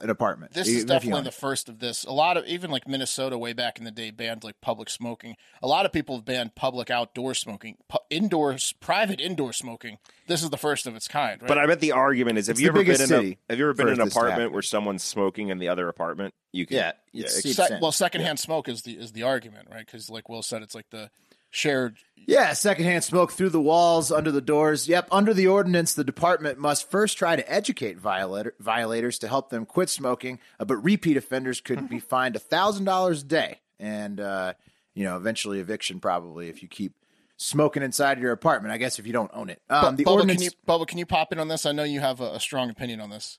[0.00, 0.54] an apartment.
[0.54, 2.04] This is definitely the first of this.
[2.04, 5.36] A lot of even like Minnesota way back in the day banned like public smoking.
[5.62, 9.98] A lot of people have banned public outdoor smoking, pu- indoors, private indoor smoking.
[10.28, 11.42] This is the first of its kind.
[11.42, 11.48] Right?
[11.48, 13.58] But I bet the argument is: Have It's you the ever been in a Have
[13.58, 14.28] you ever been in an this to happen.
[14.30, 16.32] apartment where someone's smoking in the other apartment?
[16.52, 19.24] You can, Yeah, yeah, it's- ex- it's- Se- well, secondhand smoke is the is the
[19.24, 19.84] argument, right?
[19.84, 21.10] Because like Will said, it's like the
[21.56, 21.96] shared.
[22.26, 24.88] Yeah, secondhand smoke through the walls, under the doors.
[24.88, 29.50] Yep, under the ordinance, the department must first try to educate violator, violators to help
[29.50, 34.18] them quit smoking, uh, but repeat offenders could be fined thousand dollars a day, and
[34.18, 34.54] uh,
[34.94, 36.94] you know, eventually eviction probably if you keep
[37.36, 38.72] smoking inside your apartment.
[38.72, 39.62] I guess if you don't own it.
[39.70, 40.38] Um, the Bubba, ordinance.
[40.38, 41.64] can you Bubba, can you pop in on this?
[41.64, 43.38] I know you have a, a strong opinion on this.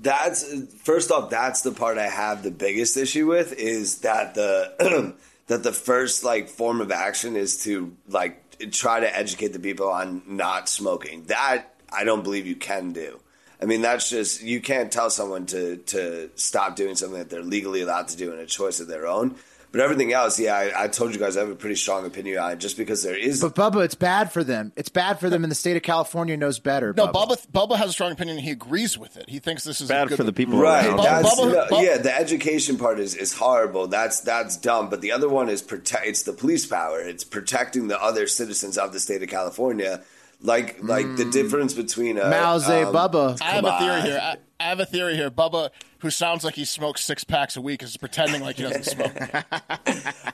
[0.00, 0.44] That's
[0.82, 1.30] first off.
[1.30, 5.14] That's the part I have the biggest issue with is that the
[5.48, 9.88] that the first like form of action is to like try to educate the people
[9.88, 11.24] on not smoking.
[11.24, 13.20] That I don't believe you can do.
[13.60, 17.42] I mean, that's just you can't tell someone to to stop doing something that they're
[17.42, 19.34] legally allowed to do in a choice of their own.
[19.70, 22.38] But everything else, yeah, I, I told you guys I have a pretty strong opinion
[22.38, 23.42] on it, just because there is.
[23.42, 24.72] But Bubba, it's bad for them.
[24.76, 26.94] It's bad for them, and the state of California knows better.
[26.96, 27.36] No, Bubba.
[27.52, 27.68] Bubba.
[27.68, 28.38] Bubba has a strong opinion.
[28.38, 29.28] and He agrees with it.
[29.28, 30.98] He thinks this is Bad good- for the people Right, around.
[31.00, 31.98] Bubba- no, Bubba- yeah.
[31.98, 33.88] The education part is, is horrible.
[33.88, 34.88] That's that's dumb.
[34.88, 36.06] But the other one is protect.
[36.06, 37.00] It's the police power.
[37.00, 40.02] It's protecting the other citizens of the state of California.
[40.40, 43.42] Like like the difference between a Mao Zedong um, Bubba.
[43.42, 44.02] I have a theory on.
[44.06, 44.20] here.
[44.22, 45.30] I, I have a theory here.
[45.30, 48.84] Bubba, who sounds like he smokes six packs a week, is pretending like he doesn't
[48.86, 49.12] smoke.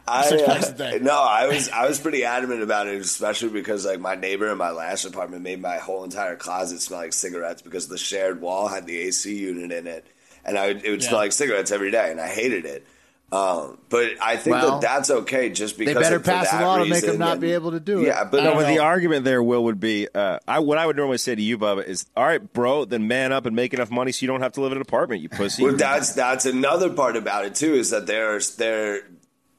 [0.09, 0.99] I, Six uh, packs a day.
[1.03, 4.57] No, I was I was pretty adamant about it, especially because like my neighbor in
[4.57, 8.67] my last apartment made my whole entire closet smell like cigarettes because the shared wall
[8.67, 10.07] had the AC unit in it,
[10.43, 12.87] and I would, it would smell like cigarettes every day, and I hated it.
[13.33, 16.31] Um, but I think Well, that that's okay, just because They because better of- for
[16.31, 18.07] pass a law to make them not and- be able to do it.
[18.07, 20.95] Yeah, but No, but the argument there, Will, would be uh, I, what I would
[20.97, 23.91] normally say to you, Bubba, is all right, bro, then man up and make enough
[23.91, 25.65] money so you don't have to live in an apartment, you pussy.
[25.65, 29.01] Well, that's that's another part about it too is that there's there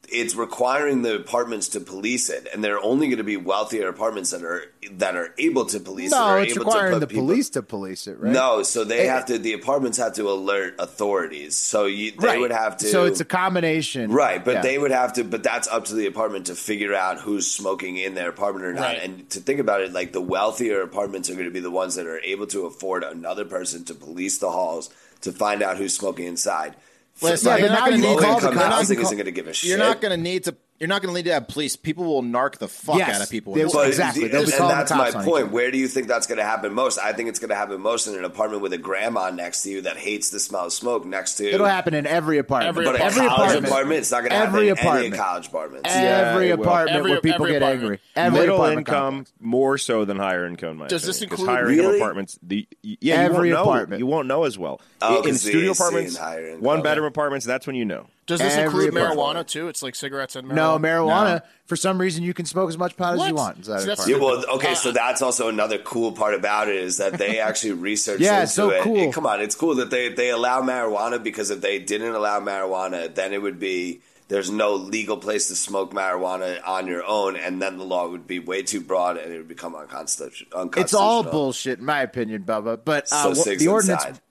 [0.09, 4.31] it's requiring the apartments to police it, and they're only going to be wealthier apartments
[4.31, 4.63] that are
[4.93, 6.15] that are able to police it.
[6.15, 8.31] No, or it's able requiring the people- police to police it, right?
[8.31, 9.37] No, so they Eh, have to.
[9.39, 11.55] The apartments have to alert authorities.
[11.57, 12.39] So you, they right.
[12.39, 12.85] would have to.
[12.87, 14.61] So it's a combination, Right, but Yeah.
[14.61, 15.23] they would have to.
[15.23, 18.73] But that's up to the apartment to figure out who's smoking in their apartment or
[18.73, 18.81] not.
[18.81, 19.01] Right.
[19.03, 21.95] And to think about it, like the wealthier apartments are going to be the ones
[21.95, 24.89] that are able to afford another person to police the halls
[25.21, 26.75] to find out who's smoking inside.
[27.21, 28.61] Listen, Yeah, you're but not now gonna you need need to call Low the income
[28.63, 28.75] cops.
[28.75, 29.69] housing Call- isn't going to give a shit.
[29.69, 30.55] You're not going to need to.
[30.77, 31.77] You're not going to need to have police.
[31.77, 33.53] People will narc the fuck Yes, out of people.
[33.53, 33.79] they in this will.
[33.83, 33.91] But country.
[33.93, 34.23] Exactly.
[34.25, 35.51] and They'll be calling the that's my cops on each point.
[35.53, 36.99] Where do you think that's going to happen most?
[36.99, 39.69] I think it's going to happen most in an apartment with a grandma next to
[39.71, 41.49] you that hates the smell of smoke next to.
[41.49, 42.67] It'll happen in every apartment.
[42.69, 43.67] Every But a every college apartment.
[43.67, 45.15] apartment, it's not going to happen Every in any apartment.
[45.15, 45.89] college apartments.
[45.93, 47.81] Every it apartment Every- where people every get apartment.
[47.83, 47.99] angry.
[48.17, 49.31] Every Middle apartment income complex.
[49.39, 50.75] more so than higher income.
[50.77, 52.37] my Does this include- higher income apartments?
[52.43, 53.71] The yeah, Every you won't know.
[53.71, 53.99] apartment.
[53.99, 54.81] You won't know as well.
[55.01, 56.61] Oh, in 'cause the studio apartments, and higher income.
[56.63, 57.45] one bedroom apartments.
[57.45, 58.07] That's when you know.
[58.27, 59.19] Does this Every include apartment.
[59.19, 59.67] marijuana too?
[59.67, 60.55] It's like cigarettes and marijuana.
[60.55, 61.41] No marijuana.
[61.67, 63.57] For some reason, you can smoke as much pot as you want.
[63.57, 66.75] inside See, an that's- Yeah, well, okay, so that's also another cool part about it
[66.75, 68.81] is that they actually researched Yeah, into so it.
[68.83, 68.97] cool.
[68.97, 72.39] And come on, it's cool that they they allow marijuana because if they didn't allow
[72.39, 77.35] marijuana, then it would be there's no legal place to smoke marijuana on your own,
[77.35, 80.49] and then the law would be way too broad and it would become unconstitutional.
[80.61, 80.83] unconstitutional.
[80.83, 82.79] It's all bullshit, in my opinion, Bubba.
[82.83, 84.21] But uh, So wha- the ordinance, inside.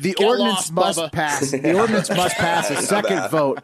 [0.00, 1.12] The Get ordinance lost, must Bubba.
[1.12, 1.50] pass.
[1.50, 3.62] The ordinance must pass a second vote.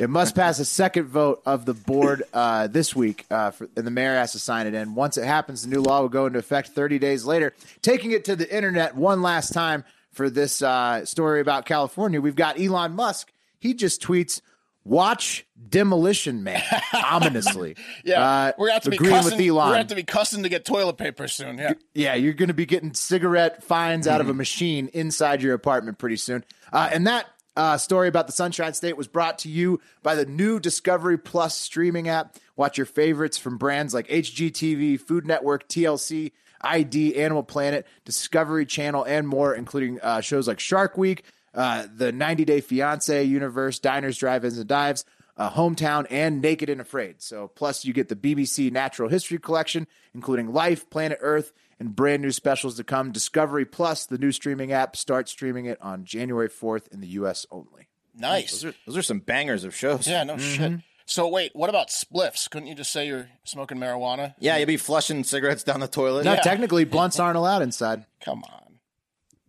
[0.00, 3.86] It must pass a second vote of the board uh, this week, uh, for, and
[3.86, 4.94] the mayor has to sign it in.
[4.94, 7.52] Once it happens, the new law will go into effect 30 days later.
[7.82, 12.36] Taking it to the internet one last time for this uh, story about California, we've
[12.36, 13.32] got Elon Musk.
[13.58, 14.40] He just tweets.
[14.84, 17.76] Watch Demolition Man ominously.
[18.04, 19.38] Yeah, Uh, we're gonna be agreeing cussing.
[19.38, 19.68] We're Elon.
[19.68, 21.58] gonna have to be cussing to get toilet paper soon.
[21.58, 21.74] Yeah.
[21.94, 25.98] Yeah, you're going to be getting cigarette fines out of a machine inside your apartment
[25.98, 26.44] pretty soon.
[26.72, 30.24] Uh, and that uh, story about the Sunshine State was brought to you by the
[30.26, 32.36] new Discovery Plus streaming app.
[32.56, 39.04] Watch your favorites from brands like HGTV, Food Network, TLC, ID, Animal Planet, Discovery Channel,
[39.04, 44.18] and more, including uh, shows like Shark Week, uh, the 90 Day Fiance universe, Diners,
[44.18, 45.04] Drive-Ins, and Dives
[45.36, 47.22] uh, Hometown, and Naked and Afraid.
[47.22, 52.22] So, plus you get the BBC Natural History Collection, including Life, Planet Earth, and brand
[52.22, 53.12] new specials to come.
[53.12, 57.46] Discovery Plus, the new streaming app, starts streaming it on January 4th in the U.S.
[57.50, 57.88] only.
[58.14, 58.50] Nice.
[58.60, 60.06] Those are, those are some bangers of shows.
[60.06, 60.22] Yeah.
[60.24, 60.72] No Mm-hmm.
[60.74, 60.80] shit.
[61.06, 62.48] So wait, what about spliffs?
[62.48, 64.34] Couldn't you just say you're smoking marijuana?
[64.38, 66.24] Yeah, you'd be flushing cigarettes down the toilet.
[66.24, 68.06] Now, technically, blunts aren't allowed inside.
[68.24, 68.78] Come on.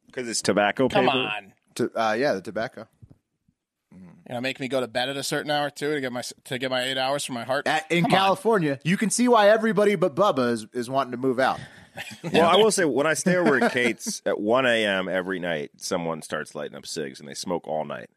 [0.08, 1.16] Because it's tobacco Come paper.
[1.18, 1.53] on.
[1.76, 2.88] To, uh, yeah, the tobacco.
[4.28, 6.24] You know, make me go to bed at a certain hour too to get my
[6.46, 7.68] to get my eight hours for my heart.
[7.68, 8.20] At, in Come on.
[8.20, 11.60] California, you can see why everybody but Bubba is, is wanting to move out.
[12.34, 15.08] Well, I will say when I stay over at Kate's at 1 a.m.
[15.08, 18.10] every night, someone starts lighting up cigs and they smoke all night,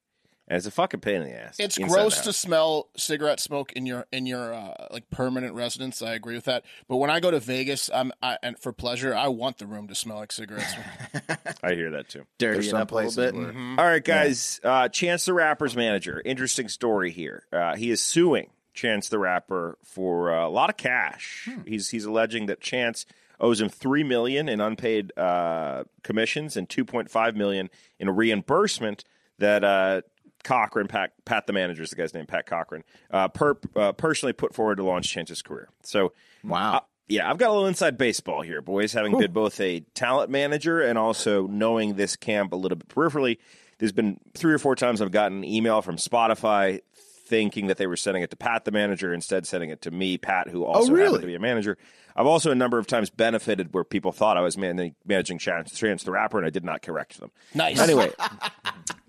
[0.48, 1.56] and it's a fucking pain in the ass.
[1.58, 6.02] It's gross to smell cigarette smoke in your in your uh, like permanent residence.
[6.02, 6.64] I agree with that.
[6.88, 9.88] But when I go to Vegas, I'm I, and for pleasure, I want the room
[9.88, 10.72] to smell like cigarettes.
[11.62, 12.26] I hear that too.
[12.38, 13.34] dirty There's it some up a little places bit.
[13.34, 14.60] where- All right, guys.
[14.62, 16.22] Uh, Chance the Rapper's manager.
[16.24, 17.44] Interesting story here.
[17.52, 21.48] Uh, he is suing Chance the Rapper for uh, a lot of cash.
[21.66, 23.06] He's he's alleging that Chance
[23.40, 29.04] owes him three million in unpaid uh, commissions and two point five million in reimbursement
[29.38, 30.00] that uh,
[30.46, 34.32] Cochran, Pat, Pat the manager is the guy's name, Pat Cochran, uh, per, uh, personally
[34.32, 35.68] put forward to launch Chance's career.
[35.82, 36.12] So
[36.44, 36.76] Wow.
[36.76, 38.92] uh, yeah, I've got a little inside baseball here, boys.
[38.92, 43.38] Having been both a talent manager and also knowing this camp a little bit peripherally,
[43.78, 46.80] there's been three or four times I've gotten an email from Spotify
[47.28, 50.16] thinking that they were sending it to Pat, the manager, instead sending it to me,
[50.16, 51.04] Pat, who also really?
[51.06, 51.76] happened to be a manager.
[52.14, 55.76] I've also a number of times benefited where people thought I was man- managing Chance,
[55.78, 57.30] Chance the Rapper, and I did not correct them.
[57.52, 57.78] Nice.
[57.80, 58.10] Anyway,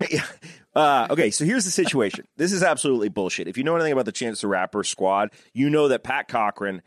[0.78, 2.26] uh, okay, so here's the situation.
[2.36, 3.48] This is absolutely bullshit.
[3.48, 6.82] If you know anything about the Chance the Rapper squad, you know that Pat Cochran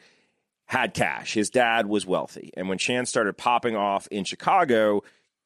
[0.65, 1.33] had cash.
[1.33, 2.51] His dad was wealthy.
[2.55, 5.01] And when Chance started popping off in Chicago,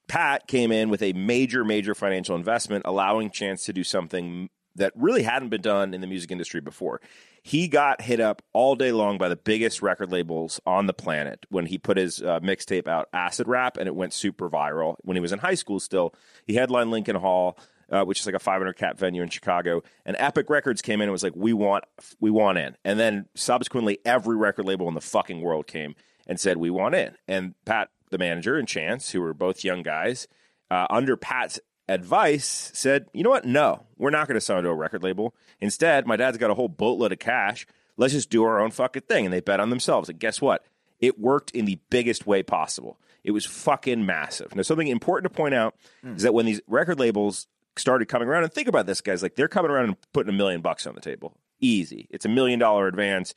[0.08, 4.94] Pat came in with a major, major financial investment, allowing Chance to do something that
[4.96, 7.02] really hadn't been done in the music industry before.
[7.42, 11.46] He got hit up all day long by the biggest record labels on the planet
[11.50, 14.96] when he put his uh, mixtape out, Acid Rap, and it went super viral.
[15.02, 16.14] When he was in high school, still,
[16.46, 17.58] he headlined Lincoln Hall.
[17.90, 21.04] Uh, which is like a 500 cap venue in Chicago, and Epic Records came in
[21.04, 21.84] and was like, "We want,
[22.20, 25.94] we want in." And then subsequently, every record label in the fucking world came
[26.26, 29.84] and said, "We want in." And Pat, the manager, and Chance, who were both young
[29.84, 30.28] guys,
[30.72, 33.46] uh, under Pat's advice, said, "You know what?
[33.46, 35.36] No, we're not going to sign to a record label.
[35.62, 37.68] Instead, my dad's got a whole boatload of cash.
[37.98, 40.10] Let's just do our own fucking thing." And they bet on themselves.
[40.10, 40.66] And guess what?
[41.00, 42.98] It worked in the biggest way possible.
[43.24, 44.56] It was fucking massive.
[44.56, 48.44] Now, something important to point out is that when these record labels started coming around,
[48.44, 50.96] and think about this, guys, like they're coming around and putting a million bucks on
[50.96, 51.38] the table.
[51.60, 52.08] Easy.
[52.10, 53.34] It's a million dollar advance.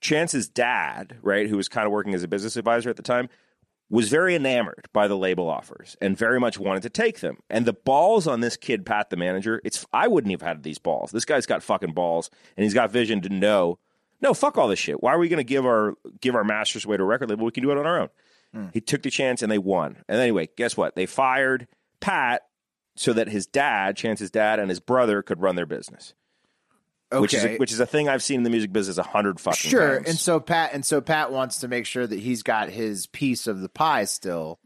[0.00, 3.28] Chance's dad, right, who was kind of working as a business advisor at the time,
[3.90, 7.38] was very enamored by the label offers and very much wanted to take them.
[7.48, 10.78] And the balls on this kid, Pat, the manager, it's I wouldn't have had these
[10.78, 11.10] balls.
[11.10, 13.78] This guy's got fucking balls, and he's got vision to know.
[14.20, 15.02] No, fuck all this shit.
[15.02, 17.46] Why are we going to give our give our masters away to a record label?
[17.46, 18.08] We can do it on our own.
[18.52, 18.66] Hmm.
[18.72, 19.98] He took the chance and they won.
[20.08, 20.94] And anyway, guess what?
[20.94, 21.66] They fired
[22.00, 22.42] Pat
[22.98, 26.14] so that his dad, Chance's dad, and his brother could run their business.
[27.10, 27.20] Okay.
[27.20, 29.40] Which is a, which is a thing I've seen in the music business a hundred
[29.40, 29.96] fucking sure.
[29.96, 30.08] times.
[30.08, 33.46] And so Pat and so Pat wants to make sure that he's got his piece
[33.46, 34.58] of the pie still.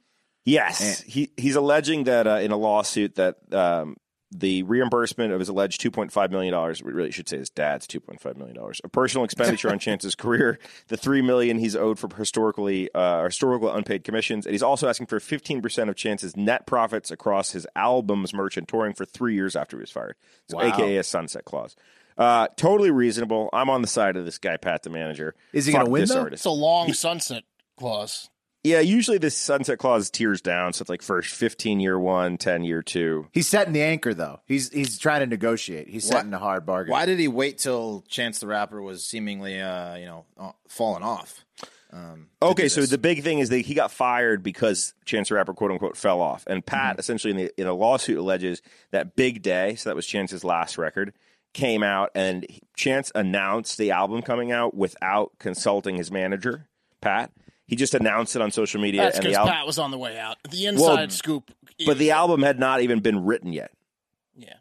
[0.45, 3.97] Yes, he he's alleging that uh, in a lawsuit that um,
[4.35, 6.83] the reimbursement of his alleged two point five million dollars.
[6.83, 8.81] We really should say his dad's two point five million dollars.
[8.83, 10.59] A personal expenditure on Chance's career.
[10.89, 15.07] The three million he's owed for historically uh, historical unpaid commissions, and he's also asking
[15.07, 19.35] for fifteen percent of Chance's net profits across his albums, merch, and touring for three
[19.35, 20.17] years after he was fired.
[20.49, 20.65] So, Wow.
[20.65, 21.77] AKA a sunset clause.
[22.19, 23.49] Uh, totally reasonable.
[23.53, 25.35] I'm on the side of this guy, Pat, the manager.
[25.53, 26.21] Is he gonna win, this though?
[26.21, 26.41] artist.
[26.41, 27.43] It's a long sunset
[27.79, 28.29] clause.
[28.65, 32.63] Yeah, usually this sunset clause tiers down, so it's like first 15 year one, 10
[32.63, 33.27] year two.
[33.33, 34.39] He's setting the anchor though.
[34.47, 35.89] He's he's trying to negotiate.
[35.89, 36.93] He's Why- setting a hard bargain.
[36.93, 41.03] Why did he wait till Chance the Rapper was seemingly, uh, you know, uh, falling
[41.03, 41.45] off?
[41.93, 42.89] Um, to Okay, so this?
[42.91, 46.21] the big thing is that he got fired because Chance the Rapper, quote unquote, fell
[46.21, 46.45] off.
[46.47, 50.07] And Pat, essentially, in, the, in a lawsuit, alleges that Big Day, so that was
[50.07, 51.13] Chance's last record,
[51.53, 56.69] came out and he- Chance announced the album coming out without consulting his manager,
[57.03, 57.31] Pat.
[57.73, 59.01] He just announced it on social media.
[59.01, 60.37] That's because the album, Pat was on the way out.
[60.51, 61.51] The inside scoop.
[61.87, 63.71] but the album had not even been written yet.
[64.37, 64.57] yeah.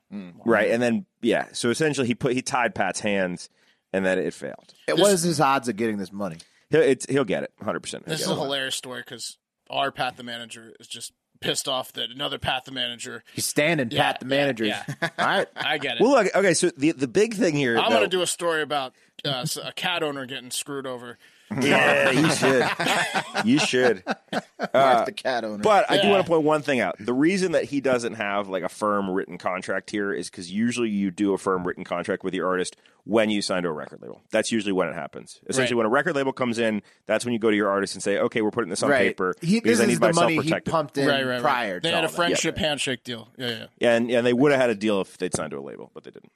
[0.45, 0.71] Right.
[0.71, 1.47] And then, yeah.
[1.52, 3.50] So essentially, he put he tied Pat's hands
[3.91, 4.74] and then it failed.
[4.88, 6.38] what is his odds of getting this money?
[6.69, 8.06] He'll, it's, he'll get it 100%.
[8.06, 9.38] This is a hilarious story because
[9.69, 13.26] our Pat the manager is just pissed off that another Pat the manager.
[13.34, 14.63] He's standing Yeah, Pat the manager.
[14.63, 14.84] yeah.
[15.02, 15.47] All right.
[15.58, 16.02] I get it.
[16.02, 17.78] Well, look, okay, so the the big thing here.
[17.78, 18.93] I'm going to do a story about
[19.26, 21.17] uh, a cat owner getting screwed over.
[21.61, 23.45] Yeah, you should.
[23.45, 24.03] you should.
[24.73, 25.61] Mark the cat owner.
[25.61, 26.95] But I do want to point one thing out.
[26.99, 30.89] The reason that he doesn't have like a firm written contract here is because usually
[30.89, 34.01] you do a firm written contract with your artist when you sign to a record
[34.01, 34.21] label.
[34.31, 35.39] That's usually when it happens.
[35.47, 35.77] Essentially, Right.
[35.79, 38.17] when a record label comes in, that's when you go to your artist and say,
[38.19, 38.99] "Okay, we're putting this on right.
[39.09, 41.31] paper He, because this I need is the myself money he pumped in right, right,
[41.33, 41.41] right.
[41.41, 41.79] prior.
[41.79, 42.15] They to had all a that.
[42.15, 43.29] friendship handshake deal.
[43.37, 43.95] Yeah, yeah.
[43.95, 46.03] and and they would have had a deal if they'd signed to a label, but
[46.03, 46.31] they didn't.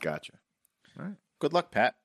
[0.00, 0.32] Gotcha.
[0.98, 1.14] All right.
[1.40, 1.96] Good luck, Pat.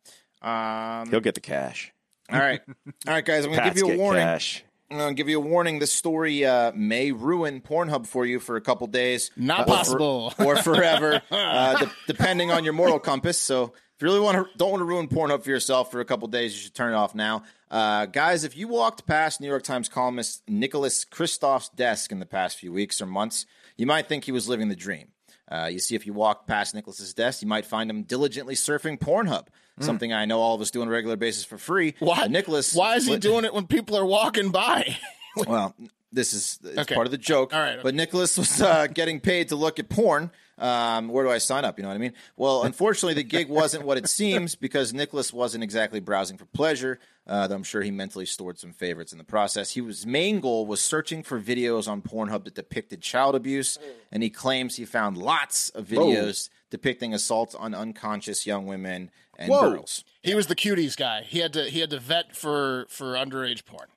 [0.42, 1.94] Um, He'll get the cash.
[2.32, 3.46] All right, all right, guys.
[3.46, 4.24] I'm going to give you a warning.
[4.24, 4.64] cash.
[4.92, 5.78] I'm going to give you a warning.
[5.80, 9.30] This story uh, may ruin Pornhub for you for a couple days.
[9.38, 10.34] Not or for- possible.
[10.40, 13.38] or forever, uh, de- depending on your moral compass.
[13.38, 16.06] So, if you really want to, don't want to ruin Pornhub for yourself for a
[16.06, 17.44] couple days, you should turn it off now.
[17.70, 22.26] Uh, guys, if you walked past New York Times columnist Nicholas Kristof's desk in the
[22.26, 23.46] past few weeks or months,
[23.78, 25.10] you might think he was living the dream.
[25.52, 29.00] Uh, you see, if you walk past Nicholas's desk, you might find him diligently surfing
[29.00, 29.48] Pornhub,
[29.80, 31.96] something I know all of us do on a regular basis for free.
[32.00, 32.74] Why, Nicholas?
[32.76, 34.98] Why is he doing it when people are walking by?
[35.48, 35.74] Well,
[36.12, 36.96] this is it's Okay.
[36.96, 37.54] part of the joke.
[37.54, 37.82] All right, okay.
[37.84, 40.32] But Nicholas was uh, getting paid to look at porn.
[40.60, 41.78] Um, where do I sign up?
[41.80, 42.14] You know what I mean?
[42.36, 47.00] Well, unfortunately, the gig wasn't what it seems because Nicholas wasn't exactly browsing for pleasure.
[47.26, 49.72] Uh, though I'm sure he mentally stored some favorites in the process.
[49.72, 53.78] He was main goal was searching for videos on Pornhub that depicted child abuse,
[54.12, 59.52] and he claims he found lots of videos depicting assaults on unconscious young women and
[59.52, 59.72] Whoa.
[59.72, 60.04] girls.
[60.24, 61.22] he was the cuties guy.
[61.22, 63.88] He had to he had to vet for for underage porn.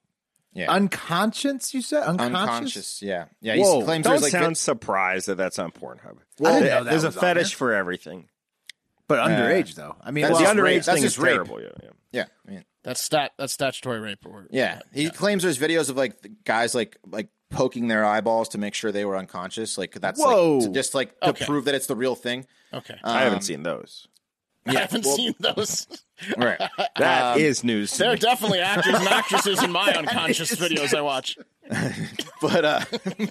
[0.54, 2.02] Yeah, Unconscious, you said?
[2.02, 2.36] Unconscious?
[2.40, 3.02] unconscious.
[3.02, 3.56] Yeah, yeah.
[3.56, 3.78] Whoa.
[3.80, 6.18] He claims Don't there's like sound surprised that that's on Pornhub.
[6.44, 7.56] I didn't know that There's a was on fetish there.
[7.56, 8.28] for everything.
[9.08, 9.96] But underage though.
[10.02, 11.32] I mean, That's the just underage thing is rape.
[11.32, 11.60] terrible.
[11.60, 11.90] Yeah, yeah.
[12.12, 13.32] Yeah, I mean, That's stat.
[13.38, 14.24] That's statutory rape.
[14.26, 14.80] Or, yeah.
[14.92, 18.92] He claims there's videos of like guys like like poking their eyeballs to make sure
[18.92, 19.76] they were unconscious.
[19.78, 20.60] Like that's like, Whoa.
[20.60, 21.46] to just like to Okay.
[21.46, 22.46] prove that it's the real thing.
[22.72, 22.94] Okay.
[23.02, 24.06] Um, I haven't seen those.
[24.66, 25.86] I haven't seen those.
[26.38, 26.60] Right.
[26.98, 27.90] That is news.
[27.92, 31.36] To There are definitely actors and actresses in my unconscious videos I watch.
[32.40, 32.80] but uh,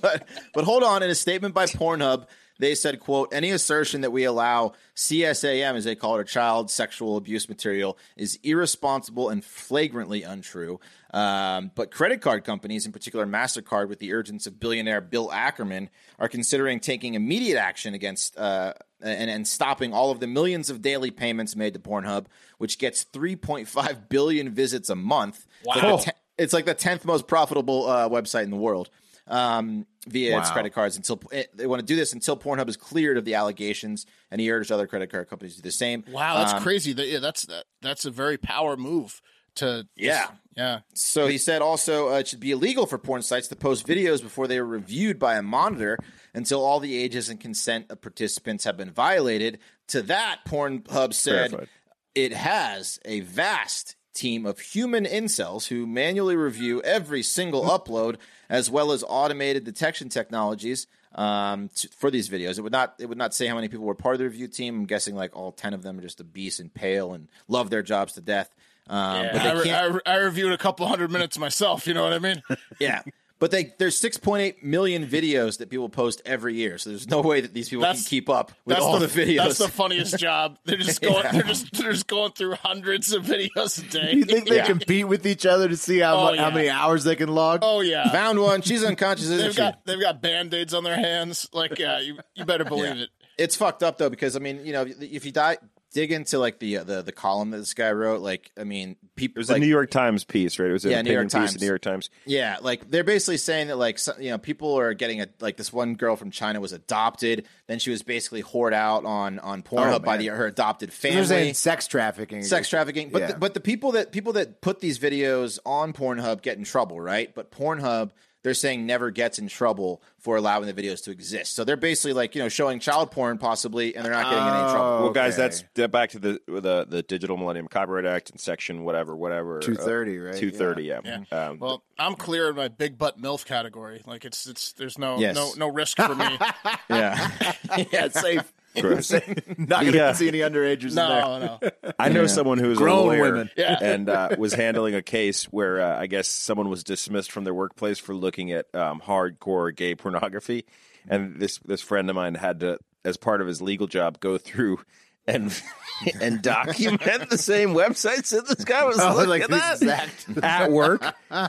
[0.02, 1.02] but but hold on.
[1.02, 2.26] In a statement by Pornhub,
[2.62, 6.72] they said, "quote Any assertion that we allow CSAM, as they call it, or child
[6.72, 10.80] sexual abuse material, is irresponsible and flagrantly untrue."
[11.14, 15.90] Um, but credit card companies, in particular Mastercard, with the urgence of billionaire Bill Ackerman,
[16.20, 18.38] are considering taking immediate action against.
[18.38, 22.28] Uh, and, and stopping all of the millions of daily payments made to Pornhub,
[22.60, 25.48] which gets 3.5 billion visits a month.
[25.62, 28.92] It's like the te- it's like the tenth most profitable uh, website in the world
[29.32, 30.96] um, via its credit cards.
[30.98, 34.42] Until eh, they want to do this until Pornhub is cleared of the allegations, and
[34.42, 36.04] he urged other credit card companies to do the same.
[36.10, 36.94] Wow, that's Um, crazy.
[36.94, 39.22] That, yeah, that's that, that's a very power move.
[39.56, 40.28] To Yeah.
[40.56, 40.80] yeah.
[40.94, 44.22] So he said also uh, it should be illegal for porn sites to post videos
[44.24, 45.98] before they are reviewed by a monitor
[46.34, 49.60] until all the ages and consent of participants have been violated.
[49.90, 51.68] To that, Pornhub said Verified.
[52.16, 58.18] it has a vast team of human incels who manually review every single upload,
[58.50, 62.58] as well as automated detection technologies um, to, for these videos.
[62.58, 64.48] It would not it would not say how many people were part of the review
[64.48, 64.80] team.
[64.80, 67.84] I'm guessing like all ten of them are just obese and pale and love their
[67.84, 68.54] jobs to death.
[68.88, 71.88] Um, but I, re- I, re- I reviewed a couple hundred minutes myself.
[71.88, 72.42] You know what I mean?
[72.80, 73.04] Yeah.
[73.42, 77.42] But they there's 6.8 million videos that people post every year, so there's no way
[77.42, 79.38] that these people That's- can keep up with all the, the, videos.
[79.38, 80.60] That's the funniest job.
[80.64, 81.24] They're just going.
[81.34, 84.14] They're just they're just going through hundreds of videos a day.
[84.14, 84.68] you think they Yeah.
[84.68, 86.54] compete with each other to see how Oh, mu- how yeah.
[86.54, 87.62] many hours they can log?
[87.64, 88.12] Oh yeah.
[88.12, 88.62] Found one.
[88.62, 89.26] She's unconscious.
[89.26, 89.58] Isn't They've she?
[89.58, 91.50] got they've got band aids on their hands.
[91.52, 93.04] Like yeah, you you better believe Yeah.
[93.06, 93.10] it.
[93.40, 95.58] It's fucked up though because I mean, you know, if you die,
[95.94, 98.96] dig into like the uh, the the column that this guy wrote, like I mean,
[99.16, 100.70] people It was like, a New York Times piece, right?
[100.70, 101.60] It was Yeah, New York Times.
[101.60, 102.10] New York Times.
[102.26, 105.58] Yeah, like they're basically saying that like some, you know people are getting a like
[105.58, 109.64] this one girl from China was adopted, then she was basically whored out on on
[109.64, 111.26] Pornhub by the her adopted family.
[111.26, 112.44] saying sex trafficking.
[112.44, 113.10] sex trafficking.
[113.10, 113.28] But Yeah.
[113.34, 117.00] the, but the people that people that put these videos on Pornhub get in trouble,
[117.00, 117.34] right?
[117.36, 118.12] But Pornhub
[118.44, 121.56] they're saying never gets in trouble for allowing the videos to exist.
[121.56, 124.54] So they're basically like you know showing child porn possibly, and they're not getting in
[124.54, 125.04] any trouble.
[125.04, 129.16] Well, guys, that's back to the the the Digital Millennium Copyright Act and section whatever
[129.16, 130.36] whatever 230, right?
[130.36, 131.02] Two thirty, yeah.
[131.04, 131.24] Yeah.
[131.32, 134.02] Um, Well, I'm clear in my big butt milf category.
[134.06, 135.36] Like it's it's there's no Yes.
[135.36, 136.26] no no risk for me.
[136.90, 137.32] Yeah,
[137.78, 138.52] yeah, it's safe.
[138.80, 139.12] Gross.
[139.58, 140.14] Not going to Yeah.
[140.14, 141.22] see any underagers in there.
[141.22, 141.92] No, no.
[142.00, 143.50] I know someone who's Grown a lawyer women.
[143.58, 143.78] Yeah.
[143.82, 147.54] and uh, was handling a case where uh, I guess someone was dismissed from their
[147.54, 150.66] workplace for looking at um, hardcore gay pornography,
[151.10, 154.38] and this this friend of mine had to, as part of his legal job, go
[154.38, 154.80] through
[155.28, 155.62] and
[156.22, 160.26] and document the same websites that this guy was Oh, looking like at this exact-
[160.44, 161.04] at work.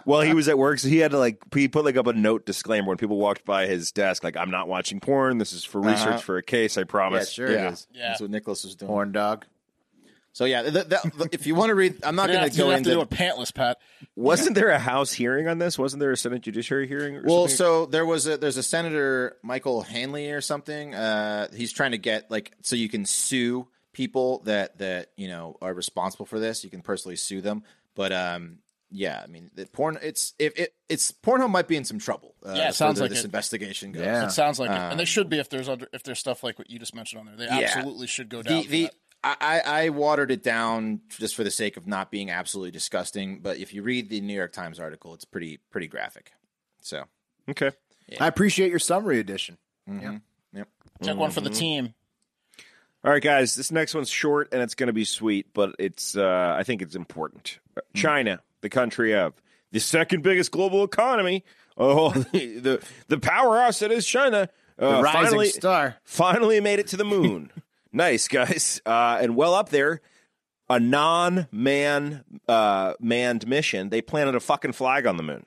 [0.05, 2.13] well, he was at work, so he had to like he put like up a
[2.13, 5.39] note disclaimer when people walked by his desk, like I'm not watching porn.
[5.39, 6.19] This is for research Uh-huh.
[6.19, 6.77] for a case.
[6.77, 7.31] I Yeah, promise.
[7.31, 7.69] sure yeah.
[7.69, 7.87] it is.
[7.95, 8.09] Yeah.
[8.09, 8.91] That's what Nicholas was doing.
[8.91, 9.47] Horn dog.
[10.35, 12.53] So yeah, th- that- if you want to read, I'm not going gonna to have
[12.53, 13.03] to, go you to do into.
[13.03, 13.79] a pantless, Pat.
[14.17, 15.79] Wasn't there a House hearing on this?
[15.79, 17.17] Wasn't there a Senate Judiciary hearing?
[17.17, 17.57] Or Well, something?
[17.57, 20.95] so there was a there's a senator Michael Hanley or something.
[20.95, 25.57] Uh, he's trying to get like so you can sue people that that you know
[25.61, 26.65] are responsible for this.
[26.65, 27.63] You can personally sue them,
[27.95, 28.59] but um,
[28.91, 29.99] yeah, I mean, the porn.
[30.03, 32.35] It's if it it's Pornhub might be in some trouble.
[32.45, 33.25] Uh, Yeah, it sounds like this it.
[33.27, 34.03] investigation goes.
[34.05, 34.27] Yeah.
[34.27, 36.43] It sounds like it, and Um, they should be if there's under, if there's stuff
[36.43, 37.37] like what you just mentioned on there.
[37.37, 37.69] They Yeah.
[37.75, 38.63] absolutely should go down.
[38.63, 38.95] the the that.
[39.25, 43.41] I, I I watered it down just for the sake of not being absolutely disgusting.
[43.41, 46.33] But if you read the New York Times article, it's pretty pretty graphic.
[46.81, 47.05] So
[47.51, 47.71] okay.
[48.21, 49.59] I appreciate your summary edition.
[49.87, 50.69] yep.
[51.03, 51.45] Check one for Mm-hmm.
[51.49, 51.95] the team.
[53.05, 53.55] All right, guys.
[53.57, 56.83] This next one's short and it's going to be sweet, but it's uh, I think
[56.83, 57.59] it's important.
[57.77, 59.35] Uh, China, the country of
[59.73, 61.45] the second biggest global economy.
[61.77, 64.49] Oh, the the, the powerhouse that is China.
[64.79, 65.97] Uh, The rising finally, star.
[66.05, 67.51] finally made it to the moon.
[67.93, 70.01] Nice guys, uh, and well up there.
[70.71, 73.91] A non-man uh, manned mission.
[73.91, 75.45] They planted a fucking flag on the moon.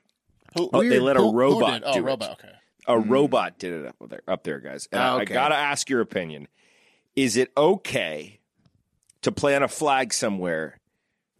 [0.56, 1.82] Who, Oh, they let a who- who robot did?
[1.84, 2.02] Oh, do it.
[2.02, 2.30] robot.
[2.32, 2.52] Okay.
[2.88, 4.88] A robot did it up there, up there, guys.
[4.92, 6.46] And I- Ah, I gotta ask your opinion:
[7.16, 8.38] Is it okay
[9.22, 10.78] to plant a flag somewhere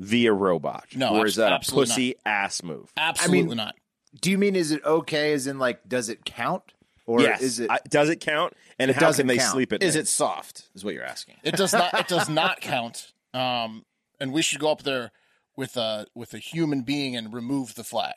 [0.00, 2.90] via robot, No, or abs- is that a absolutely pussy ass move?
[2.96, 3.74] Absolutely i not.
[4.20, 5.32] Do you mean is it okay?
[5.34, 6.72] As in, like, does it count?
[7.07, 7.40] Or yes.
[7.40, 7.70] is it?
[7.70, 8.54] I- does it count?
[8.78, 9.52] And It how doesn't can they count.
[9.52, 10.00] sleep at Is night?
[10.02, 10.68] it soft?
[10.74, 11.36] Is what you're asking.
[11.44, 11.94] It does not.
[11.94, 13.12] It does not count.
[13.32, 13.84] Um,
[14.20, 15.12] and we should go up there
[15.57, 18.14] with a with a human being and remove the flag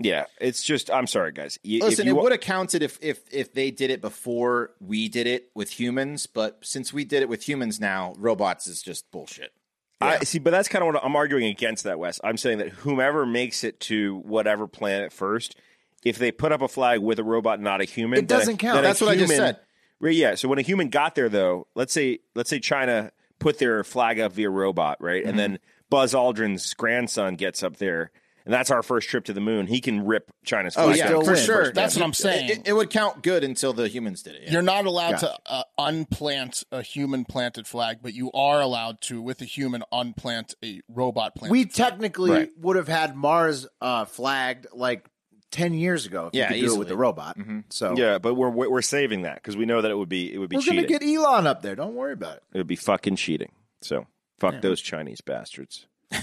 [0.00, 0.90] Yeah, it's just.
[0.90, 1.58] I'm sorry, guys.
[1.64, 4.00] Y- if Listen, you it wa- would have counted if, if if they did it
[4.00, 8.66] before we did it with humans, but since we did it with humans now, robots
[8.66, 9.52] is just bullshit.
[10.00, 12.18] I see, but that's kind of what I'm arguing against that, Wes.
[12.24, 15.56] I'm saying that whomever makes it to whatever planet first,
[16.04, 18.76] if they put up a flag with a robot, not a human, It doesn't count.
[18.76, 19.58] then a That's what I just said.
[20.00, 20.34] Right, yeah.
[20.34, 24.18] So when a human got there, though, let's say let's say China put their flag
[24.20, 25.30] up via robot, right, Mm-hmm.
[25.30, 25.58] and then
[25.90, 28.10] Buzz Aldrin's grandson gets up there,
[28.44, 29.66] and that's our first trip to the moon.
[29.68, 30.88] He can rip China's flag.
[30.88, 31.10] Oh flag.
[31.10, 31.70] yeah, for sure.
[31.72, 32.48] That's what I'm saying.
[32.50, 34.42] It, it would count good until the humans did it.
[34.46, 34.52] yeah.
[34.52, 39.20] You're not allowed to uh, unplant a human planted flag, but you are allowed to,
[39.22, 41.52] with a human, unplant a robot planted.
[41.52, 41.74] We flag.
[41.74, 42.50] technically Right.
[42.58, 45.06] would have had Mars uh, flagged like
[45.52, 47.36] ten years ago if Yeah, you could do it with the robot.
[47.68, 50.38] So Yeah, but we're we're saving that because we know that it would be it
[50.38, 50.86] would be we're cheating.
[50.86, 51.76] gonna get Elon up there.
[51.76, 52.42] Don't worry about it.
[52.54, 53.52] it would be fucking cheating.
[53.82, 54.06] So
[54.40, 55.86] fuck those Chinese bastards.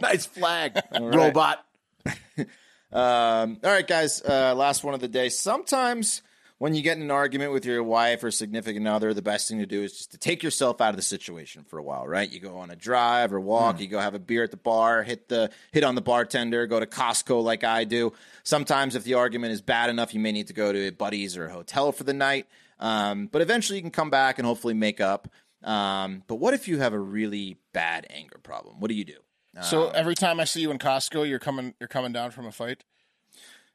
[0.00, 1.64] Nice flag, robot.
[2.92, 4.20] Um, all right, guys.
[4.20, 5.28] Uh, last one of the day.
[5.28, 6.22] Sometimes
[6.60, 9.60] when you get in an argument with your wife or significant other, the best thing
[9.60, 12.30] to do is just to take yourself out of the situation for a while, right?
[12.30, 13.80] You go on a drive or walk.
[13.80, 15.02] You go have a beer at the bar.
[15.02, 16.66] Hit the hit on the bartender.
[16.66, 18.12] Go to Costco like I do.
[18.42, 21.34] Sometimes if the argument is bad enough, you may need to go to a buddy's
[21.34, 22.46] or a hotel for the night.
[22.78, 25.28] Um, but eventually you can come back and hopefully make up.
[25.64, 28.80] Um, but what if you have a really bad anger problem?
[28.80, 29.16] What do you do?
[29.62, 32.52] So every time I see you in Costco, you're coming you're coming down from a
[32.52, 32.84] fight.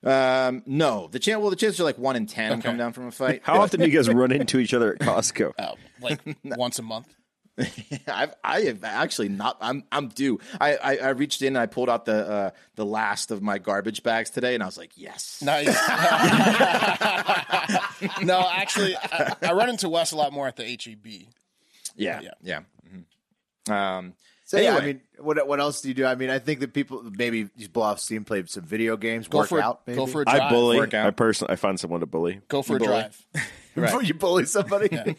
[0.05, 1.41] Um, no, the chance.
[1.41, 3.41] Well, the chances are like one in ten come down from a fight.
[3.43, 5.53] How often do you guys run into each other at Costco?
[5.57, 7.07] Uh, like once a month.
[8.07, 9.57] I've, I have actually not.
[9.61, 10.39] I'm I'm due.
[10.59, 13.57] I, I, I reached in and I pulled out the uh, the last of my
[13.59, 15.41] garbage bags today, and I was like, yes.
[15.41, 15.67] Nice.
[18.21, 21.27] no, actually, I, I run into Wes a lot more at the HEB.
[21.95, 22.31] Yeah, Yeah.
[22.43, 22.59] yeah.
[23.69, 23.71] mhm.
[23.73, 24.13] Um,
[24.57, 26.05] So yeah, I mean, what what else do you do?
[26.05, 29.27] I mean, I think that people maybe just blow off steam, play some video games,
[29.27, 29.81] Go work for out.
[29.85, 29.97] a, Maybe.
[29.97, 30.41] go for a drive.
[30.41, 30.79] I bully.
[30.93, 32.41] I personally, I find someone to bully.
[32.47, 32.87] Go for a bully.
[32.89, 33.25] drive.
[33.75, 34.03] Right.
[34.07, 35.15] you bully somebody.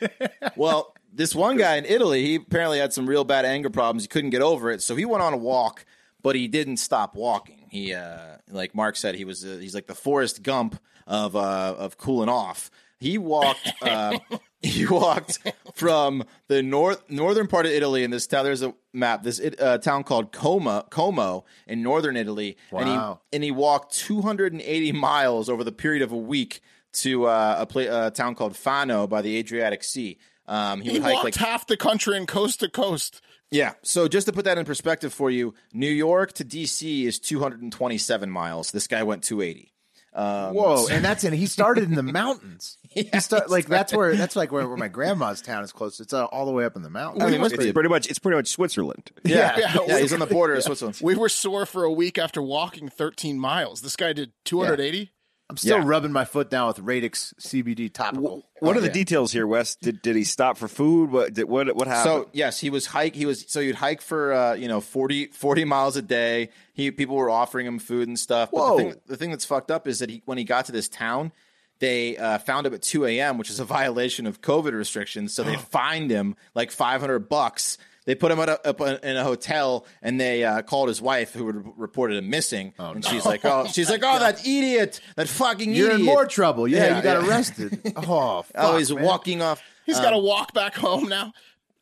[0.56, 4.02] well, this one guy in Italy, he apparently had some real bad anger problems.
[4.04, 5.84] He couldn't get over it, so he went on a walk,
[6.22, 7.66] but he didn't stop walking.
[7.70, 11.74] He, uh, like Mark said, he was uh, he's like the Forrest Gump of uh,
[11.76, 12.70] of cooling off.
[13.00, 13.72] He walked.
[13.80, 14.18] Uh,
[14.62, 15.38] he walked
[15.74, 18.44] from the north northern part of Italy in this town.
[18.44, 19.22] There's a map.
[19.22, 22.80] This uh, town called Como, Como in northern Italy, Wow.
[22.80, 26.60] and he and he walked 280 miles over the period of a week
[26.94, 30.18] to uh, a, pla- a town called Fano by the Adriatic Sea.
[30.46, 33.20] Um, he, He would hike walked like half the country and coast to coast.
[33.50, 33.74] yeah.
[33.82, 38.30] So just to put that in perspective for you, New York to DC is 227
[38.30, 38.70] miles.
[38.72, 39.72] This guy went 280.
[40.14, 40.86] Um, Whoa!
[40.90, 41.32] And that's in.
[41.32, 42.78] He started in the mountains.
[42.88, 46.00] he start like that's where that's like where, where my grandma's town is close.
[46.00, 47.22] It's uh, all the way up in the mountains.
[47.22, 48.08] I mean, It's be- pretty much.
[48.08, 49.10] It's pretty much Switzerland.
[49.24, 50.98] Yeah, Yeah, yeah, we- he's on the border of Switzerland.
[51.02, 53.82] We were sore for a week after walking 13 miles.
[53.82, 55.12] This guy did 280.
[55.50, 55.84] I'm still Yeah.
[55.86, 58.44] rubbing my foot down with Radix CBD topical.
[58.60, 58.92] What are the yeah.
[58.92, 59.76] details here, Wes?
[59.76, 61.10] Did did he stop for food?
[61.10, 62.24] What did what what happened?
[62.24, 63.14] So yes, he was hike.
[63.14, 66.50] He was so you'd hike for uh, you know 40, 40 miles a day.
[66.74, 68.50] He people were offering him food and stuff.
[68.52, 68.76] But Whoa.
[68.76, 70.88] The, thing, the thing that's fucked up is that he when he got to this
[70.88, 71.32] town,
[71.78, 75.32] they uh, found him at two a.m., which is a violation of COVID restrictions.
[75.32, 77.78] So they fined him like five hundred bucks.
[78.08, 81.34] They put him at a, up in a hotel, and they uh, called his wife,
[81.34, 82.72] who had reported him missing.
[82.78, 86.24] and she's like, "Oh, she's like, oh, that idiot, that fucking You're idiot." in more
[86.24, 86.66] trouble.
[86.66, 87.28] Yeah, Yeah, you got yeah.
[87.28, 87.92] arrested.
[87.98, 89.04] Oh, fuck, Oh, he's man.
[89.04, 89.60] walking off.
[89.84, 91.34] He's got to walk back home now.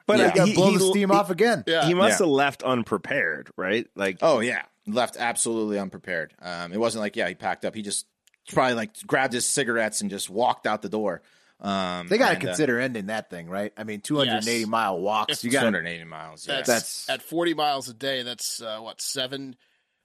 [0.09, 1.63] but You uh, got to he, blow he- the steam he- off again.
[1.65, 1.87] Yeah.
[1.87, 2.27] He must Yeah.
[2.27, 3.87] have left unprepared, right?
[3.95, 6.35] Like, Oh yeah, left absolutely unprepared.
[6.43, 7.77] Um, it wasn't like yeah, he packed up.
[7.77, 8.05] He just
[8.53, 11.23] probably like grabbed his cigarettes and just walked out the door.
[11.61, 13.73] Um, They got to and, uh, consider ending that thing, right?
[13.77, 14.67] I mean, 280 Yes.
[14.69, 15.43] mile walks.
[15.43, 16.47] You got 280 miles.
[16.47, 16.57] Yeah.
[16.57, 18.23] That's, That's- at 40 miles a day.
[18.23, 19.57] That's uh, what seven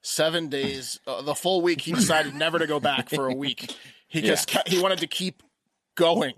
[0.02, 0.98] seven days.
[1.06, 1.80] Uh, the full week.
[1.80, 3.74] He decided never to go back for a week.
[4.08, 5.42] He just kept, he wanted to keep
[5.94, 6.34] going.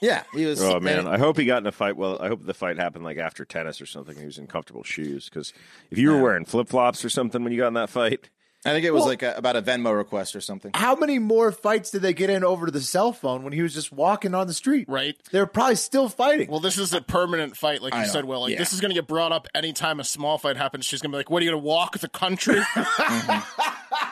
[0.00, 0.62] yeah, he was.
[0.62, 1.96] oh man, I hope he got in a fight.
[1.96, 4.16] Well, I hope the fight happened like after tennis or something.
[4.16, 5.52] He was in comfortable shoes because
[5.90, 8.30] if you were wearing flip flops or something when you got in that fight,
[8.66, 10.72] I think it was like a, about a Venmo request or something.
[10.74, 13.72] How many more fights did they get in over the cell phone when he was
[13.74, 14.86] just walking on the street?
[14.88, 15.16] Right.
[15.30, 16.50] They're probably still fighting.
[16.50, 18.06] Well, this is a permanent fight, like you know.
[18.06, 18.24] said.
[18.24, 18.58] Will like Yeah.
[18.58, 20.84] this is going to get brought up anytime a small fight happens.
[20.84, 22.60] She's going to be like, "What are you going to walk the country?"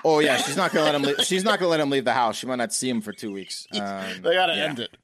[0.07, 1.02] Oh yeah, she's not gonna let him.
[1.02, 2.36] Leave, she's not gonna let him leave the house.
[2.36, 3.66] She might not see him for two weeks.
[3.74, 4.64] Um, they got to Yeah.
[4.64, 4.96] end it.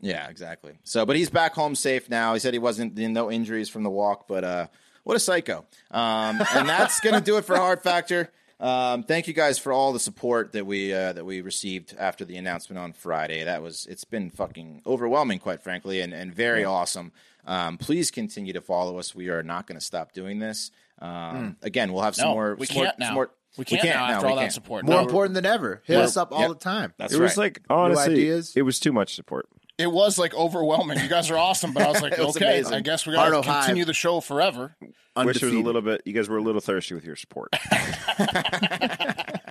[0.00, 0.78] Yeah, exactly.
[0.84, 2.34] So, but he's back home safe now.
[2.34, 4.66] He said he wasn't no injuries from the walk, but uh,
[5.04, 5.64] what a psycho.
[5.90, 8.30] Um, and that's gonna do it for Hard Factor.
[8.60, 12.24] Um, thank you guys for all the support that we uh, that we received after
[12.24, 13.44] the announcement on Friday.
[13.44, 17.12] That was it's been fucking overwhelming, quite frankly, and, and very awesome.
[17.46, 19.14] Um, please continue to follow us.
[19.14, 20.70] We are not going to stop doing this.
[20.98, 22.56] Um, Again, we'll have some No, more.
[22.58, 23.14] we some can't now.
[23.14, 24.52] more- We can't, can't now now, after we all that can't.
[24.52, 24.84] support.
[24.84, 25.80] More No, important than ever.
[25.86, 26.48] Hit us up all yep.
[26.50, 26.92] the time.
[26.98, 28.52] That's it was like honestly, ideas?
[28.56, 29.48] it was too much support.
[29.78, 30.98] It was like overwhelming.
[30.98, 32.74] You guys are awesome, but I was like, was okay, amazing.
[32.74, 34.76] I guess we got to continue the show forever.
[35.16, 36.02] Wish it was a little bit.
[36.04, 37.54] You guys were a little thirsty with your support.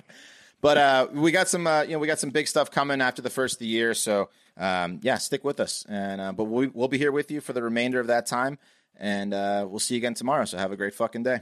[0.60, 3.22] But uh, we got some, uh, you know, we got some big stuff coming after
[3.22, 3.94] the first of the year.
[3.94, 5.86] So um, yeah, stick with us.
[5.88, 8.58] And uh, but we, we'll be here with you for the remainder of that time,
[8.96, 10.44] and uh, we'll see you again tomorrow.
[10.44, 11.38] So have a great fucking day.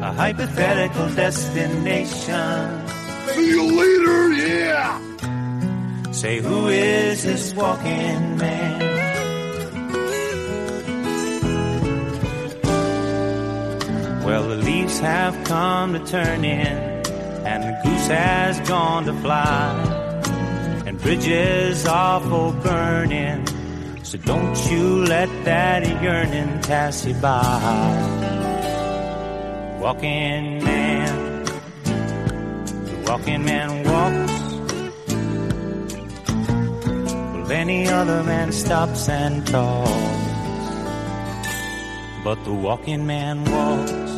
[0.00, 2.88] a hypothetical destination.
[3.28, 5.07] See you later, yeah!
[6.18, 8.80] Say, who is this walking man?
[14.24, 16.66] Well, the leaves have come to turn in,
[17.46, 19.70] and the goose has gone to fly,
[20.88, 23.46] and bridges are for burning.
[24.02, 27.60] So don't you let that yearning pass you by.
[29.80, 31.46] Walking man,
[33.06, 34.27] walking man walks.
[37.48, 39.90] Well, any other man stops and talks.
[42.22, 44.17] But the walking man walks.